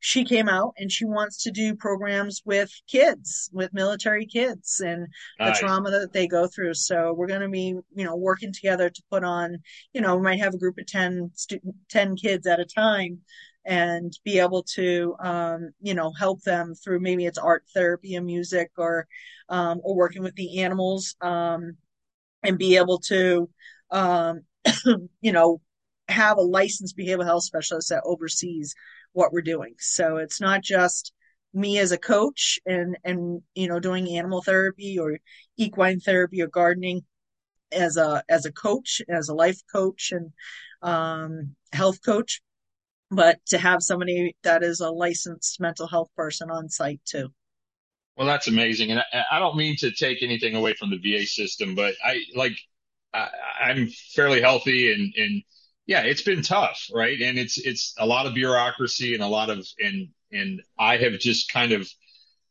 she 0.00 0.24
came 0.24 0.48
out 0.48 0.74
and 0.78 0.90
she 0.90 1.04
wants 1.04 1.42
to 1.44 1.50
do 1.50 1.76
programs 1.76 2.42
with 2.44 2.70
kids, 2.88 3.50
with 3.52 3.72
military 3.72 4.26
kids, 4.26 4.80
and 4.80 5.06
nice. 5.38 5.60
the 5.60 5.66
trauma 5.66 5.90
that 5.90 6.12
they 6.12 6.26
go 6.26 6.46
through. 6.46 6.74
So 6.74 7.12
we're 7.12 7.26
going 7.26 7.42
to 7.42 7.48
be, 7.48 7.76
you 7.94 8.04
know, 8.04 8.16
working 8.16 8.52
together 8.52 8.90
to 8.90 9.02
put 9.10 9.24
on, 9.24 9.58
you 9.92 10.00
know, 10.00 10.16
we 10.16 10.22
might 10.22 10.40
have 10.40 10.54
a 10.54 10.58
group 10.58 10.78
of 10.78 10.86
10, 10.86 11.30
student, 11.34 11.74
10 11.90 12.16
kids 12.16 12.46
at 12.46 12.60
a 12.60 12.64
time 12.64 13.20
and 13.66 14.18
be 14.24 14.38
able 14.38 14.62
to 14.62 15.14
um, 15.20 15.70
you 15.82 15.92
know 15.92 16.10
help 16.18 16.40
them 16.44 16.72
through 16.74 16.98
maybe 16.98 17.26
it's 17.26 17.36
art 17.36 17.62
therapy 17.74 18.14
and 18.14 18.24
music 18.24 18.70
or 18.78 19.06
um, 19.50 19.80
or 19.84 19.94
working 19.94 20.22
with 20.22 20.34
the 20.34 20.60
animals 20.60 21.14
um, 21.20 21.76
and 22.42 22.58
be 22.58 22.76
able 22.76 22.98
to, 22.98 23.48
um, 23.90 24.42
you 25.20 25.32
know, 25.32 25.60
have 26.08 26.38
a 26.38 26.42
licensed 26.42 26.96
behavioral 26.96 27.24
health 27.24 27.44
specialist 27.44 27.90
that 27.90 28.02
oversees 28.04 28.74
what 29.12 29.33
we're 29.33 29.42
doing. 29.42 29.75
So 29.79 30.16
it's 30.16 30.40
not 30.40 30.62
just 30.62 31.12
me 31.53 31.79
as 31.79 31.92
a 31.92 31.99
coach 31.99 32.59
and 32.64 32.96
and 33.05 33.42
you 33.55 33.68
know 33.68 33.81
doing 33.81 34.09
animal 34.16 34.42
therapy 34.42 34.99
or 34.99 35.18
equine 35.57 36.01
therapy 36.01 36.42
or 36.42 36.46
gardening 36.46 37.03
as 37.73 37.96
a 37.96 38.23
as 38.29 38.46
a 38.46 38.53
coach 38.53 39.03
as 39.09 39.29
a 39.29 39.35
life 39.35 39.61
coach 39.73 40.12
and 40.12 40.33
um, 40.83 41.55
health 41.73 41.99
coach 42.05 42.40
but 43.11 43.38
to 43.46 43.59
have 43.59 43.83
somebody 43.83 44.37
that 44.44 44.62
is 44.62 44.81
a 44.81 44.90
licensed 44.90 45.61
mental 45.61 45.87
health 45.88 46.09
person 46.16 46.51
on 46.51 46.68
site 46.68 47.01
too 47.05 47.29
well 48.16 48.27
that's 48.27 48.49
amazing 48.49 48.90
and 48.92 49.01
I, 49.01 49.25
I 49.33 49.38
don't 49.40 49.57
mean 49.57 49.77
to 49.79 49.90
take 49.90 50.23
anything 50.23 50.55
away 50.55 50.75
from 50.75 50.90
the 50.90 50.99
va 50.99 51.27
system 51.27 51.75
but 51.75 51.94
i 52.05 52.23
like 52.35 52.57
I, 53.12 53.29
i'm 53.62 53.88
fairly 54.14 54.40
healthy 54.40 54.92
and 54.92 55.12
and 55.16 55.42
yeah 55.90 56.03
it's 56.03 56.22
been 56.22 56.40
tough 56.40 56.88
right 56.94 57.20
and 57.20 57.37
it's 57.37 57.59
it's 57.59 57.94
a 57.98 58.07
lot 58.07 58.24
of 58.24 58.33
bureaucracy 58.33 59.12
and 59.12 59.22
a 59.22 59.26
lot 59.26 59.50
of 59.50 59.66
and 59.81 60.09
and 60.33 60.62
i 60.79 60.96
have 60.96 61.18
just 61.18 61.53
kind 61.53 61.72
of 61.72 61.87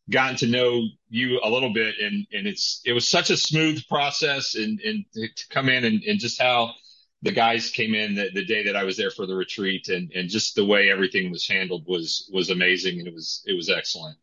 gotten 0.10 0.36
to 0.36 0.48
know 0.48 0.82
you 1.10 1.40
a 1.44 1.50
little 1.50 1.74
bit 1.74 1.96
and 2.02 2.28
and 2.34 2.46
it's 2.46 2.82
it 2.86 2.94
was 2.94 3.08
such 3.08 3.30
a 3.30 3.38
smooth 3.38 3.82
process 3.88 4.56
and 4.56 4.80
and 4.82 5.06
to 5.14 5.48
come 5.50 5.70
in 5.70 5.86
and, 5.86 6.04
and 6.04 6.20
just 6.20 6.42
how 6.42 6.74
the 7.22 7.32
guys 7.32 7.70
came 7.70 7.94
in 7.94 8.16
the, 8.16 8.30
the 8.34 8.46
day 8.46 8.64
that 8.64 8.76
I 8.76 8.84
was 8.84 8.96
there 8.98 9.12
for 9.12 9.26
the 9.26 9.36
retreat 9.36 9.88
and 9.90 10.12
and 10.14 10.30
just 10.30 10.56
the 10.56 10.66
way 10.66 10.90
everything 10.90 11.32
was 11.32 11.48
handled 11.48 11.86
was 11.88 12.30
was 12.34 12.50
amazing 12.50 13.00
and 13.00 13.08
it 13.08 13.14
was 13.14 13.44
it 13.46 13.54
was 13.54 13.70
excellent. 13.70 14.18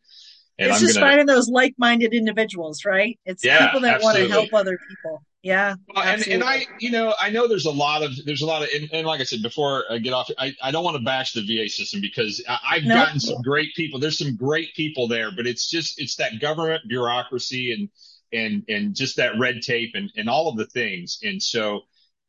And 0.59 0.69
it's 0.69 0.79
I'm 0.79 0.87
just 0.87 0.99
gonna, 0.99 1.11
finding 1.11 1.27
those 1.27 1.47
like-minded 1.49 2.13
individuals, 2.13 2.83
right? 2.83 3.19
It's 3.25 3.45
yeah, 3.45 3.67
people 3.67 3.81
that 3.81 3.95
absolutely. 3.95 4.21
want 4.21 4.31
to 4.31 4.39
help 4.39 4.53
other 4.55 4.79
people. 4.89 5.21
Yeah. 5.43 5.75
Well, 5.93 6.03
and, 6.03 6.27
and 6.27 6.43
I, 6.43 6.65
you 6.79 6.91
know, 6.91 7.13
I 7.21 7.29
know 7.29 7.47
there's 7.47 7.67
a 7.67 7.71
lot 7.71 8.03
of, 8.03 8.11
there's 8.25 8.41
a 8.41 8.45
lot 8.45 8.63
of, 8.63 8.69
and, 8.75 8.89
and 8.91 9.07
like 9.07 9.21
I 9.21 9.23
said, 9.23 9.41
before 9.41 9.85
I 9.89 9.99
get 9.99 10.11
off, 10.11 10.29
I, 10.37 10.53
I 10.61 10.71
don't 10.71 10.83
want 10.83 10.97
to 10.97 11.03
bash 11.03 11.33
the 11.33 11.41
VA 11.41 11.69
system 11.69 12.01
because 12.01 12.43
I, 12.47 12.75
have 12.75 12.83
nope. 12.83 12.97
gotten 12.97 13.19
some 13.19 13.41
great 13.43 13.73
people. 13.75 13.99
There's 13.99 14.17
some 14.17 14.35
great 14.35 14.73
people 14.75 15.07
there, 15.07 15.31
but 15.35 15.47
it's 15.47 15.69
just, 15.69 16.01
it's 16.01 16.15
that 16.15 16.41
government 16.41 16.83
bureaucracy 16.87 17.71
and, 17.71 17.89
and, 18.33 18.63
and 18.67 18.95
just 18.95 19.17
that 19.17 19.39
red 19.39 19.61
tape 19.61 19.91
and, 19.93 20.11
and 20.17 20.29
all 20.29 20.49
of 20.49 20.57
the 20.57 20.65
things. 20.65 21.19
And 21.23 21.41
so 21.41 21.81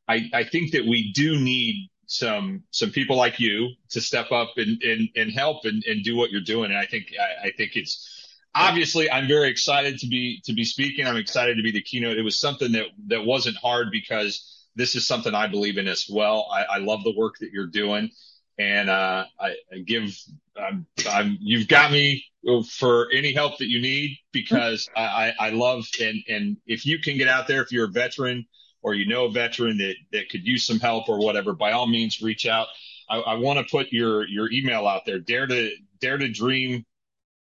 I, 0.07 0.31
I 0.33 0.45
think 0.45 0.73
that 0.73 0.87
we 0.87 1.11
do 1.13 1.41
need 1.41 1.89
some, 2.07 2.63
some 2.71 2.91
people 2.91 3.17
like 3.17 3.41
you 3.41 3.71
to 3.91 4.01
step 4.01 4.31
up 4.31 4.51
and, 4.59 4.81
and, 4.83 5.09
and 5.17 5.33
help 5.33 5.65
and, 5.65 5.83
and 5.85 6.05
do 6.05 6.15
what 6.15 6.31
you're 6.31 6.41
doing. 6.41 6.71
And 6.71 6.79
I 6.79 6.87
think, 6.87 7.07
I, 7.19 7.49
I 7.49 7.51
think 7.53 7.75
it's, 7.75 8.18
obviously 8.59 9.11
I'm 9.11 9.29
very 9.29 9.49
excited 9.49 9.99
to 10.01 10.09
be 10.09 10.41
to 10.45 10.53
be 10.53 10.65
speaking. 10.65 11.07
I'm 11.07 11.17
excited 11.17 11.57
to 11.57 11.63
be 11.63 11.71
the 11.71 11.83
keynote. 11.83 12.19
It 12.19 12.23
was 12.23 12.39
something 12.39 12.73
that 12.73 12.87
that 13.07 13.25
wasn't 13.25 13.57
hard 13.57 13.91
because 13.91 14.67
this 14.75 14.95
is 14.95 15.07
something 15.07 15.35
I 15.35 15.47
believe 15.47 15.79
in 15.79 15.89
as 15.89 16.07
well. 16.11 16.49
I, 16.53 16.77
I 16.77 16.79
love 16.79 17.05
the 17.05 17.15
work 17.17 17.39
that 17.41 17.51
you're 17.53 17.67
doing, 17.67 18.11
and 18.59 18.91
uh, 18.91 19.25
I, 19.41 19.55
I, 19.73 19.79
give 19.87 20.17
I'm, 20.57 20.87
I'm, 21.09 21.39
you've 21.41 21.69
got 21.69 21.93
me 21.93 22.25
for 22.71 23.11
any 23.13 23.33
help 23.33 23.59
that 23.59 23.69
you 23.69 23.81
need 23.81 24.19
because 24.33 24.89
I, 24.97 25.33
I 25.39 25.51
love 25.51 25.87
and 26.01 26.23
and 26.29 26.57
if 26.67 26.87
you 26.87 26.99
can 26.99 27.17
get 27.17 27.29
out 27.29 27.47
there 27.47 27.63
if 27.63 27.73
you're 27.73 27.87
a 27.87 27.91
veteran 27.91 28.47
or 28.83 28.95
you 28.95 29.07
know 29.07 29.27
a 29.27 29.31
veteran 29.31 29.79
that 29.79 29.97
that 30.13 30.29
could 30.31 30.47
use 30.47 30.67
some 30.67 30.81
help 30.81 31.09
or 31.09 31.19
whatever, 31.19 31.53
by 31.53 31.73
all 31.73 31.87
means 31.87 32.23
reach 32.23 32.47
out. 32.47 32.69
I, 33.11 33.19
I 33.19 33.35
want 33.35 33.59
to 33.59 33.71
put 33.71 33.93
your 33.93 34.27
your 34.27 34.51
email 34.51 34.87
out 34.87 35.07
there. 35.07 35.19
Dare 35.19 35.47
to 35.47 35.71
dare 36.01 36.19
to 36.19 36.29
dream 36.29 36.85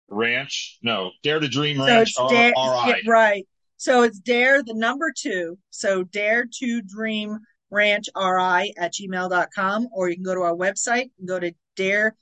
Ranch. 0.08 0.78
No, 0.82 1.10
Dare 1.22 1.40
to 1.40 1.48
Dream 1.48 1.80
Ranch. 1.80 2.14
So 2.14 2.28
dare, 2.28 2.52
yeah, 2.56 2.96
right. 3.06 3.46
So 3.76 4.02
it's 4.02 4.18
Dare 4.18 4.62
the 4.62 4.74
number 4.74 5.12
two. 5.16 5.58
So 5.70 6.04
Dare 6.04 6.46
to 6.60 6.82
Dream 6.82 7.38
Ranch 7.70 8.06
RI 8.16 8.74
at 8.78 8.94
gmail.com, 8.94 9.88
or 9.92 10.08
you 10.08 10.16
can 10.16 10.24
go 10.24 10.34
to 10.34 10.42
our 10.42 10.54
website 10.54 11.10
and 11.18 11.28
go 11.28 11.38
to 11.38 11.52
Dare 11.76 12.14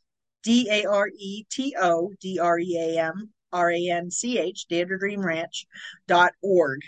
D 0.43 0.69
A 0.71 0.87
R 0.87 1.09
E 1.09 1.45
T 1.51 1.75
O 1.81 2.13
D 2.21 2.39
R 2.39 2.59
E 2.59 2.77
A 2.79 3.03
M 3.03 3.31
R 3.53 3.71
A 3.71 3.91
N 3.91 4.11
C 4.11 4.39
H, 4.39 4.67
Dare 4.69 4.87
to 4.87 4.99
Dream 4.99 5.21
Ranch 5.21 5.67
dot 6.09 6.33
org 6.43 6.81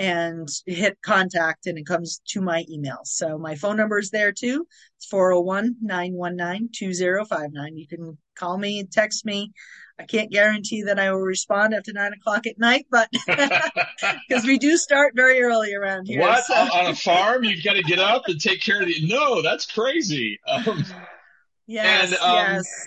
and 0.00 0.48
hit 0.64 0.96
contact 1.02 1.66
and 1.66 1.76
it 1.76 1.86
comes 1.86 2.22
to 2.26 2.40
my 2.40 2.64
email. 2.70 3.00
So 3.04 3.36
my 3.36 3.54
phone 3.54 3.76
number 3.76 3.98
is 3.98 4.08
there 4.08 4.32
too. 4.32 4.66
It's 4.96 5.06
401 5.06 5.76
919 5.82 6.70
2059. 6.74 7.76
You 7.76 7.86
can 7.86 8.18
call 8.34 8.56
me, 8.56 8.82
text 8.90 9.26
me. 9.26 9.52
I 10.00 10.04
can't 10.06 10.30
guarantee 10.30 10.82
that 10.84 10.98
I 10.98 11.12
will 11.12 11.20
respond 11.20 11.74
after 11.74 11.92
nine 11.92 12.14
o'clock 12.14 12.46
at 12.46 12.58
night, 12.58 12.86
but 12.90 13.10
because 13.26 14.44
we 14.44 14.58
do 14.58 14.78
start 14.78 15.14
very 15.14 15.42
early 15.42 15.74
around 15.74 16.06
here. 16.06 16.20
What 16.20 16.44
so. 16.44 16.54
on 16.54 16.86
a 16.86 16.94
farm? 16.94 17.44
You've 17.44 17.62
got 17.62 17.74
to 17.74 17.82
get 17.82 17.98
up 17.98 18.22
and 18.26 18.40
take 18.40 18.62
care 18.62 18.80
of 18.80 18.86
the. 18.88 19.06
No, 19.06 19.42
that's 19.42 19.66
crazy. 19.66 20.40
Um, 20.48 20.84
yes, 21.66 22.12
and, 22.12 22.20
um, 22.22 22.54
yes. 22.54 22.86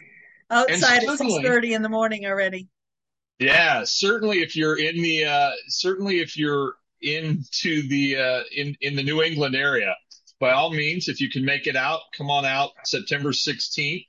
Outside 0.49 1.03
at 1.03 1.17
six 1.17 1.37
thirty 1.43 1.75
in 1.75 1.83
the 1.83 1.89
morning 1.89 2.25
already. 2.25 2.67
Yeah, 3.37 3.83
certainly. 3.85 4.41
If 4.41 4.55
you're 4.55 4.79
in 4.79 5.01
the, 5.01 5.25
uh, 5.25 5.51
certainly 5.67 6.19
if 6.19 6.35
you're 6.35 6.73
into 7.01 7.87
the 7.87 8.17
uh, 8.17 8.41
in 8.55 8.75
in 8.81 8.95
the 8.95 9.03
New 9.03 9.21
England 9.21 9.55
area, 9.55 9.95
by 10.39 10.51
all 10.51 10.71
means, 10.71 11.07
if 11.09 11.21
you 11.21 11.29
can 11.29 11.45
make 11.45 11.67
it 11.67 11.75
out, 11.75 11.99
come 12.17 12.31
on 12.31 12.43
out 12.43 12.71
September 12.85 13.29
16th 13.29 14.07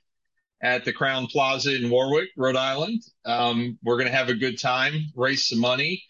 at 0.61 0.85
the 0.85 0.93
Crowne 0.93 1.29
Plaza 1.29 1.75
in 1.75 1.89
Warwick, 1.89 2.29
Rhode 2.37 2.55
Island. 2.55 3.03
Um, 3.25 3.77
we're 3.83 3.97
going 3.97 4.09
to 4.09 4.15
have 4.15 4.29
a 4.29 4.35
good 4.35 4.59
time, 4.59 4.93
raise 5.15 5.47
some 5.47 5.59
money, 5.59 6.03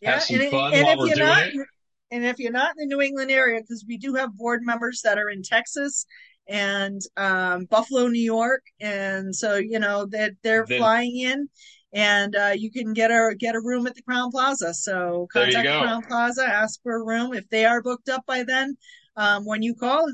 yeah, 0.00 0.12
have 0.12 0.22
some 0.22 0.40
and, 0.40 0.50
fun 0.50 0.74
and 0.74 0.84
while 0.84 0.98
we're 0.98 1.14
doing 1.14 1.18
not, 1.18 1.46
it. 1.46 1.54
And 2.10 2.24
if 2.24 2.38
you're 2.38 2.52
not 2.52 2.74
in 2.78 2.88
the 2.88 2.94
New 2.94 3.00
England 3.00 3.30
area, 3.30 3.60
because 3.60 3.84
we 3.88 3.96
do 3.96 4.14
have 4.14 4.36
board 4.36 4.60
members 4.62 5.00
that 5.04 5.18
are 5.18 5.30
in 5.30 5.42
Texas 5.42 6.04
and 6.48 7.00
um, 7.16 7.66
Buffalo, 7.66 8.08
New 8.08 8.20
York, 8.20 8.62
and 8.80 9.34
so 9.34 9.56
you 9.56 9.78
know 9.78 10.06
that 10.06 10.32
they're, 10.42 10.66
they're 10.68 10.78
flying 10.78 11.16
in, 11.16 11.48
and 11.92 12.34
uh, 12.34 12.52
you 12.54 12.70
can 12.70 12.92
get 12.92 13.10
a 13.10 13.34
get 13.38 13.54
a 13.54 13.60
room 13.60 13.86
at 13.86 13.94
the 13.94 14.02
Crowne 14.02 14.30
Plaza. 14.30 14.74
So 14.74 15.28
contact 15.32 15.64
the 15.64 15.70
Crowne 15.70 16.06
Plaza, 16.06 16.44
ask 16.44 16.82
for 16.82 16.96
a 16.96 17.04
room. 17.04 17.32
If 17.32 17.48
they 17.48 17.64
are 17.64 17.80
booked 17.80 18.08
up 18.08 18.26
by 18.26 18.42
then, 18.42 18.76
um, 19.16 19.44
when 19.44 19.62
you 19.62 19.74
call, 19.74 20.06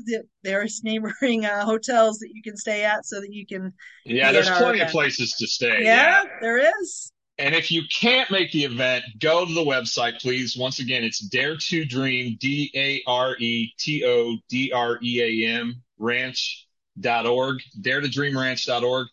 there's 0.43 0.81
neighboring 0.83 1.45
uh, 1.45 1.65
hotels 1.65 2.19
that 2.19 2.29
you 2.33 2.41
can 2.41 2.57
stay 2.57 2.83
at 2.83 3.05
so 3.05 3.19
that 3.19 3.31
you 3.31 3.45
can. 3.45 3.73
Yeah, 4.05 4.31
there's 4.31 4.49
plenty 4.49 4.81
of 4.81 4.89
places 4.89 5.33
to 5.39 5.47
stay. 5.47 5.83
Yeah, 5.83 6.23
yeah, 6.23 6.23
there 6.41 6.57
is. 6.57 7.11
And 7.37 7.55
if 7.55 7.71
you 7.71 7.83
can't 7.97 8.29
make 8.29 8.51
the 8.51 8.65
event, 8.65 9.05
go 9.19 9.45
to 9.45 9.53
the 9.53 9.63
website, 9.63 10.19
please. 10.21 10.57
Once 10.57 10.79
again, 10.79 11.05
it's 11.05 11.19
Dare 11.19 11.55
to 11.55 11.85
Dream, 11.85 12.37
D 12.41 12.69
A 12.75 13.01
R 13.09 13.37
E 13.39 13.71
T 13.79 14.03
O 14.05 14.35
D 14.49 14.73
R 14.73 14.99
E 15.01 15.45
A 15.45 15.49
M, 15.49 15.81
ranch.org, 15.97 17.61
dare 17.79 18.01
to 18.01 18.09
dream 18.09 18.37
ranch.org 18.37 19.07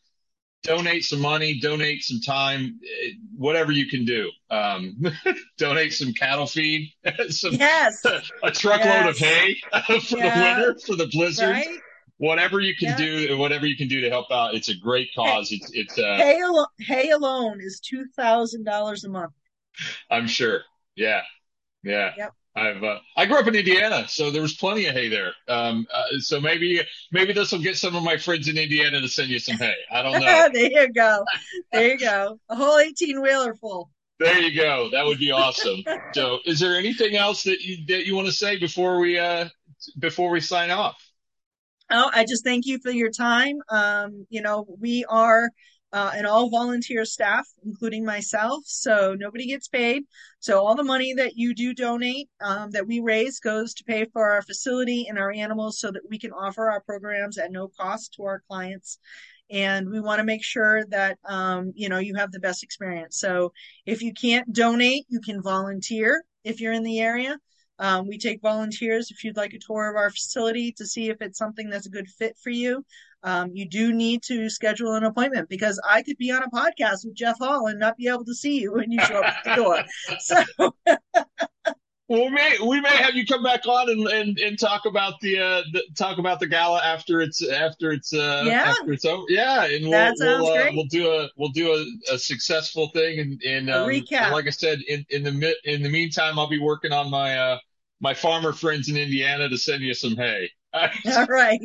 donate 0.66 1.04
some 1.04 1.20
money, 1.20 1.58
donate 1.60 2.02
some 2.02 2.20
time, 2.20 2.80
eh, 2.84 3.12
whatever 3.36 3.72
you 3.72 3.86
can 3.86 4.04
do. 4.04 4.30
Um, 4.50 4.96
donate 5.58 5.92
some 5.92 6.12
cattle 6.12 6.46
feed, 6.46 6.92
some, 7.28 7.54
yes, 7.54 8.04
a 8.42 8.50
truckload 8.50 8.86
yes. 8.86 9.08
of 9.08 9.18
hay 9.18 9.56
for 10.00 10.18
yeah. 10.18 10.34
the 10.34 10.64
winter, 10.64 10.80
for 10.86 10.96
the 10.96 11.06
blizzard. 11.06 11.50
Right? 11.50 11.78
Whatever 12.18 12.60
you 12.60 12.74
can 12.74 12.88
yeah. 12.88 12.96
do, 12.96 13.38
whatever 13.38 13.66
you 13.66 13.76
can 13.76 13.88
do 13.88 14.00
to 14.00 14.08
help 14.08 14.30
out, 14.30 14.54
it's 14.54 14.70
a 14.70 14.74
great 14.74 15.08
cause. 15.14 15.52
It's 15.52 15.70
it's 15.74 15.98
uh, 15.98 16.16
hay, 16.16 16.40
al- 16.40 16.70
hay 16.80 17.10
alone 17.10 17.60
is 17.60 17.78
two 17.78 18.06
thousand 18.16 18.64
dollars 18.64 19.04
a 19.04 19.10
month. 19.10 19.32
I'm 20.10 20.26
sure. 20.26 20.62
Yeah, 20.94 21.20
yeah. 21.82 22.12
Yep. 22.16 22.32
I've 22.56 22.82
uh, 22.82 22.98
I 23.16 23.26
grew 23.26 23.38
up 23.38 23.46
in 23.46 23.54
Indiana, 23.54 24.06
so 24.08 24.30
there 24.30 24.40
was 24.40 24.54
plenty 24.54 24.86
of 24.86 24.94
hay 24.94 25.08
there. 25.08 25.32
Um, 25.46 25.86
uh, 25.92 26.18
so 26.20 26.40
maybe 26.40 26.80
maybe 27.12 27.34
this 27.34 27.52
will 27.52 27.60
get 27.60 27.76
some 27.76 27.94
of 27.94 28.02
my 28.02 28.16
friends 28.16 28.48
in 28.48 28.56
Indiana 28.56 29.00
to 29.00 29.08
send 29.08 29.28
you 29.28 29.38
some 29.38 29.56
hay. 29.56 29.74
I 29.92 30.02
don't 30.02 30.20
know. 30.20 30.48
there 30.52 30.70
you 30.70 30.92
go. 30.92 31.24
There 31.70 31.92
you 31.92 31.98
go. 31.98 32.40
A 32.48 32.56
whole 32.56 32.78
eighteen 32.78 33.20
wheeler 33.20 33.54
full. 33.54 33.90
There 34.18 34.40
you 34.40 34.58
go. 34.58 34.88
That 34.90 35.04
would 35.04 35.18
be 35.18 35.30
awesome. 35.30 35.84
so, 36.14 36.38
is 36.46 36.58
there 36.58 36.76
anything 36.76 37.14
else 37.14 37.42
that 37.42 37.60
you 37.60 37.84
that 37.88 38.06
you 38.06 38.16
want 38.16 38.26
to 38.26 38.32
say 38.32 38.58
before 38.58 39.00
we 39.00 39.18
uh 39.18 39.48
before 39.98 40.30
we 40.30 40.40
sign 40.40 40.70
off? 40.70 40.96
Oh, 41.90 42.10
I 42.12 42.24
just 42.24 42.42
thank 42.42 42.66
you 42.66 42.78
for 42.78 42.90
your 42.90 43.10
time. 43.10 43.58
Um, 43.68 44.26
you 44.30 44.40
know, 44.40 44.66
we 44.80 45.04
are 45.08 45.50
uh, 45.96 46.12
and 46.14 46.26
all 46.26 46.50
volunteer 46.50 47.06
staff, 47.06 47.48
including 47.64 48.04
myself. 48.04 48.62
So 48.66 49.16
nobody 49.18 49.46
gets 49.46 49.66
paid. 49.66 50.02
So 50.40 50.62
all 50.62 50.74
the 50.74 50.84
money 50.84 51.14
that 51.14 51.36
you 51.36 51.54
do 51.54 51.72
donate, 51.72 52.28
um, 52.42 52.70
that 52.72 52.86
we 52.86 53.00
raise, 53.00 53.40
goes 53.40 53.72
to 53.72 53.84
pay 53.84 54.04
for 54.12 54.30
our 54.30 54.42
facility 54.42 55.06
and 55.08 55.18
our 55.18 55.32
animals, 55.32 55.80
so 55.80 55.90
that 55.90 56.02
we 56.10 56.18
can 56.18 56.32
offer 56.32 56.70
our 56.70 56.82
programs 56.82 57.38
at 57.38 57.50
no 57.50 57.68
cost 57.68 58.12
to 58.14 58.24
our 58.24 58.42
clients. 58.46 58.98
And 59.48 59.88
we 59.88 60.00
want 60.00 60.18
to 60.18 60.24
make 60.24 60.44
sure 60.44 60.84
that 60.90 61.16
um, 61.24 61.72
you 61.74 61.88
know 61.88 61.98
you 61.98 62.14
have 62.16 62.30
the 62.30 62.40
best 62.40 62.62
experience. 62.62 63.18
So 63.18 63.54
if 63.86 64.02
you 64.02 64.12
can't 64.12 64.52
donate, 64.52 65.06
you 65.08 65.20
can 65.22 65.40
volunteer 65.40 66.24
if 66.44 66.60
you're 66.60 66.74
in 66.74 66.82
the 66.82 67.00
area. 67.00 67.38
Um, 67.78 68.06
we 68.06 68.18
take 68.18 68.42
volunteers 68.42 69.10
if 69.10 69.24
you'd 69.24 69.36
like 69.36 69.54
a 69.54 69.58
tour 69.58 69.88
of 69.88 69.96
our 69.96 70.10
facility 70.10 70.72
to 70.72 70.86
see 70.86 71.08
if 71.08 71.18
it's 71.20 71.38
something 71.38 71.70
that's 71.70 71.86
a 71.86 71.90
good 71.90 72.08
fit 72.08 72.36
for 72.42 72.50
you. 72.50 72.84
Um, 73.26 73.50
you 73.52 73.68
do 73.68 73.92
need 73.92 74.22
to 74.28 74.48
schedule 74.48 74.94
an 74.94 75.02
appointment 75.02 75.48
because 75.48 75.80
I 75.86 76.02
could 76.02 76.16
be 76.16 76.30
on 76.30 76.44
a 76.44 76.48
podcast 76.48 77.04
with 77.04 77.14
Jeff 77.14 77.38
Hall 77.38 77.66
and 77.66 77.78
not 77.78 77.96
be 77.96 78.06
able 78.08 78.24
to 78.24 78.34
see 78.34 78.60
you 78.60 78.72
when 78.72 78.92
you 78.92 79.00
show 79.00 79.18
up 79.18 79.24
at 79.24 79.44
the 79.44 79.54
door. 79.56 79.84
So 80.20 80.44
Well, 82.08 82.26
we 82.26 82.30
may 82.30 82.56
we 82.64 82.80
may 82.80 82.96
have 82.96 83.16
you 83.16 83.26
come 83.26 83.42
back 83.42 83.66
on 83.66 83.90
and 83.90 84.06
and, 84.06 84.38
and 84.38 84.56
talk 84.56 84.86
about 84.86 85.14
the, 85.20 85.40
uh, 85.40 85.62
the 85.72 85.82
talk 85.96 86.18
about 86.18 86.38
the 86.38 86.46
gala 86.46 86.80
after 86.84 87.20
it's 87.20 87.44
after 87.44 87.90
it's 87.90 88.12
uh 88.12 88.44
Yeah. 88.46 88.62
after 88.64 88.92
it's 88.92 89.04
over. 89.04 89.24
Yeah, 89.28 89.64
and 89.64 89.82
we'll 89.82 89.90
That 89.90 90.16
sounds 90.16 90.42
we'll, 90.44 90.52
uh, 90.52 90.62
great. 90.62 90.74
we'll 90.76 90.84
do 90.84 91.10
a 91.10 91.28
we'll 91.36 91.48
do 91.50 91.72
a, 91.72 92.14
a 92.14 92.18
successful 92.18 92.90
thing 92.94 93.18
and 93.18 93.42
and 93.42 93.70
um, 93.70 93.88
recap. 93.88 94.30
like 94.30 94.46
I 94.46 94.50
said 94.50 94.78
in 94.86 95.04
in 95.10 95.24
the 95.24 95.56
in 95.64 95.82
the 95.82 95.88
meantime 95.88 96.38
I'll 96.38 96.48
be 96.48 96.60
working 96.60 96.92
on 96.92 97.10
my 97.10 97.36
uh 97.36 97.58
my 98.00 98.14
farmer 98.14 98.52
friends 98.52 98.88
in 98.88 98.96
Indiana 98.96 99.48
to 99.48 99.58
send 99.58 99.82
you 99.82 99.92
some 99.94 100.14
hay. 100.14 100.48
All 101.16 101.26
right. 101.26 101.60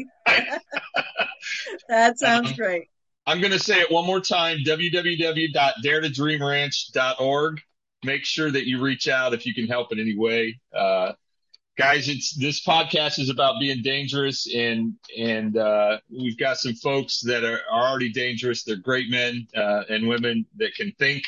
that 1.89 2.19
sounds 2.19 2.49
Um, 2.51 2.55
great. 2.55 2.87
I'm 3.27 3.39
going 3.39 3.51
to 3.53 3.59
say 3.59 3.79
it 3.79 3.91
one 3.91 4.05
more 4.05 4.19
time 4.19 4.57
www.daretodreamranch.org. 4.65 7.61
Make 8.03 8.25
sure 8.25 8.49
that 8.49 8.65
you 8.67 8.81
reach 8.81 9.07
out 9.07 9.33
if 9.35 9.45
you 9.45 9.53
can 9.53 9.67
help 9.67 9.91
in 9.91 9.99
any 9.99 10.17
way. 10.17 10.59
Uh, 10.75 11.11
guys, 11.77 12.09
it's 12.09 12.33
this 12.35 12.65
podcast 12.65 13.19
is 13.19 13.29
about 13.29 13.59
being 13.59 13.83
dangerous, 13.83 14.51
and 14.53 14.95
and 15.17 15.55
uh, 15.55 15.99
we've 16.09 16.37
got 16.37 16.57
some 16.57 16.73
folks 16.73 17.19
that 17.21 17.43
are, 17.43 17.59
are 17.71 17.89
already 17.89 18.11
dangerous. 18.11 18.63
They're 18.63 18.75
great 18.77 19.11
men 19.11 19.45
uh, 19.55 19.83
and 19.89 20.07
women 20.07 20.47
that 20.57 20.73
can 20.73 20.91
think, 20.97 21.21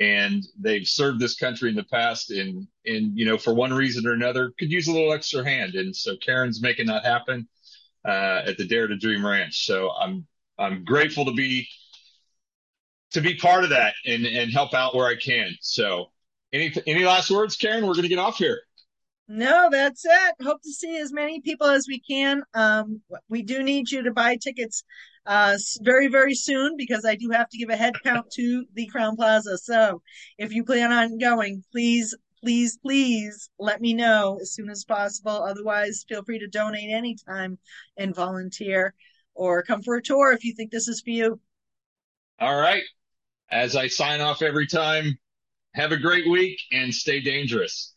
and 0.00 0.42
they've 0.58 0.86
served 0.86 1.20
this 1.20 1.36
country 1.36 1.68
in 1.68 1.76
the 1.76 1.84
past, 1.84 2.30
and 2.30 2.66
and 2.86 3.16
you 3.16 3.26
know 3.26 3.38
for 3.38 3.54
one 3.54 3.72
reason 3.72 4.06
or 4.06 4.12
another 4.12 4.52
could 4.58 4.72
use 4.72 4.88
a 4.88 4.92
little 4.92 5.12
extra 5.12 5.44
hand, 5.44 5.74
and 5.74 5.94
so 5.94 6.16
Karen's 6.16 6.62
making 6.62 6.86
that 6.86 7.04
happen 7.04 7.46
uh, 8.04 8.42
at 8.46 8.56
the 8.56 8.66
Dare 8.66 8.88
to 8.88 8.96
Dream 8.96 9.24
Ranch. 9.24 9.66
So 9.66 9.90
I'm 9.90 10.26
I'm 10.58 10.84
grateful 10.84 11.26
to 11.26 11.32
be 11.32 11.68
to 13.12 13.20
be 13.20 13.36
part 13.36 13.64
of 13.64 13.70
that 13.70 13.94
and 14.06 14.24
and 14.24 14.50
help 14.50 14.72
out 14.74 14.94
where 14.94 15.06
I 15.06 15.16
can. 15.16 15.54
So 15.60 16.06
any 16.52 16.72
any 16.86 17.04
last 17.04 17.30
words, 17.30 17.56
Karen? 17.56 17.86
We're 17.86 17.94
gonna 17.94 18.08
get 18.08 18.18
off 18.18 18.38
here. 18.38 18.60
No, 19.28 19.68
that's 19.70 20.04
it. 20.04 20.34
Hope 20.42 20.60
to 20.62 20.72
see 20.72 20.98
as 20.98 21.12
many 21.12 21.40
people 21.40 21.68
as 21.68 21.86
we 21.86 22.00
can. 22.00 22.42
Um, 22.52 23.00
we 23.28 23.42
do 23.42 23.62
need 23.62 23.88
you 23.88 24.02
to 24.02 24.10
buy 24.10 24.34
tickets 24.36 24.82
uh, 25.30 25.56
very, 25.82 26.08
very 26.08 26.34
soon 26.34 26.76
because 26.76 27.04
I 27.04 27.14
do 27.14 27.30
have 27.30 27.48
to 27.50 27.56
give 27.56 27.68
a 27.68 27.76
head 27.76 27.94
count 28.02 28.32
to 28.32 28.64
the 28.74 28.90
Crowne 28.92 29.14
Plaza. 29.14 29.58
So 29.58 30.02
if 30.38 30.52
you 30.52 30.64
plan 30.64 30.90
on 30.90 31.18
going, 31.18 31.62
please, 31.70 32.16
please, 32.42 32.78
please 32.82 33.48
let 33.56 33.80
me 33.80 33.94
know 33.94 34.40
as 34.42 34.52
soon 34.52 34.68
as 34.68 34.84
possible. 34.84 35.30
Otherwise, 35.30 36.04
feel 36.08 36.24
free 36.24 36.40
to 36.40 36.48
donate 36.48 36.90
anytime 36.90 37.58
and 37.96 38.12
volunteer 38.12 38.92
or 39.34 39.62
come 39.62 39.82
for 39.82 39.94
a 39.94 40.02
tour 40.02 40.32
if 40.32 40.44
you 40.44 40.52
think 40.52 40.72
this 40.72 40.88
is 40.88 41.00
for 41.00 41.10
you. 41.10 41.40
All 42.40 42.58
right. 42.58 42.82
As 43.52 43.76
I 43.76 43.86
sign 43.86 44.20
off 44.20 44.42
every 44.42 44.66
time, 44.66 45.16
have 45.74 45.92
a 45.92 45.96
great 45.96 46.28
week 46.28 46.58
and 46.72 46.92
stay 46.92 47.20
dangerous. 47.20 47.94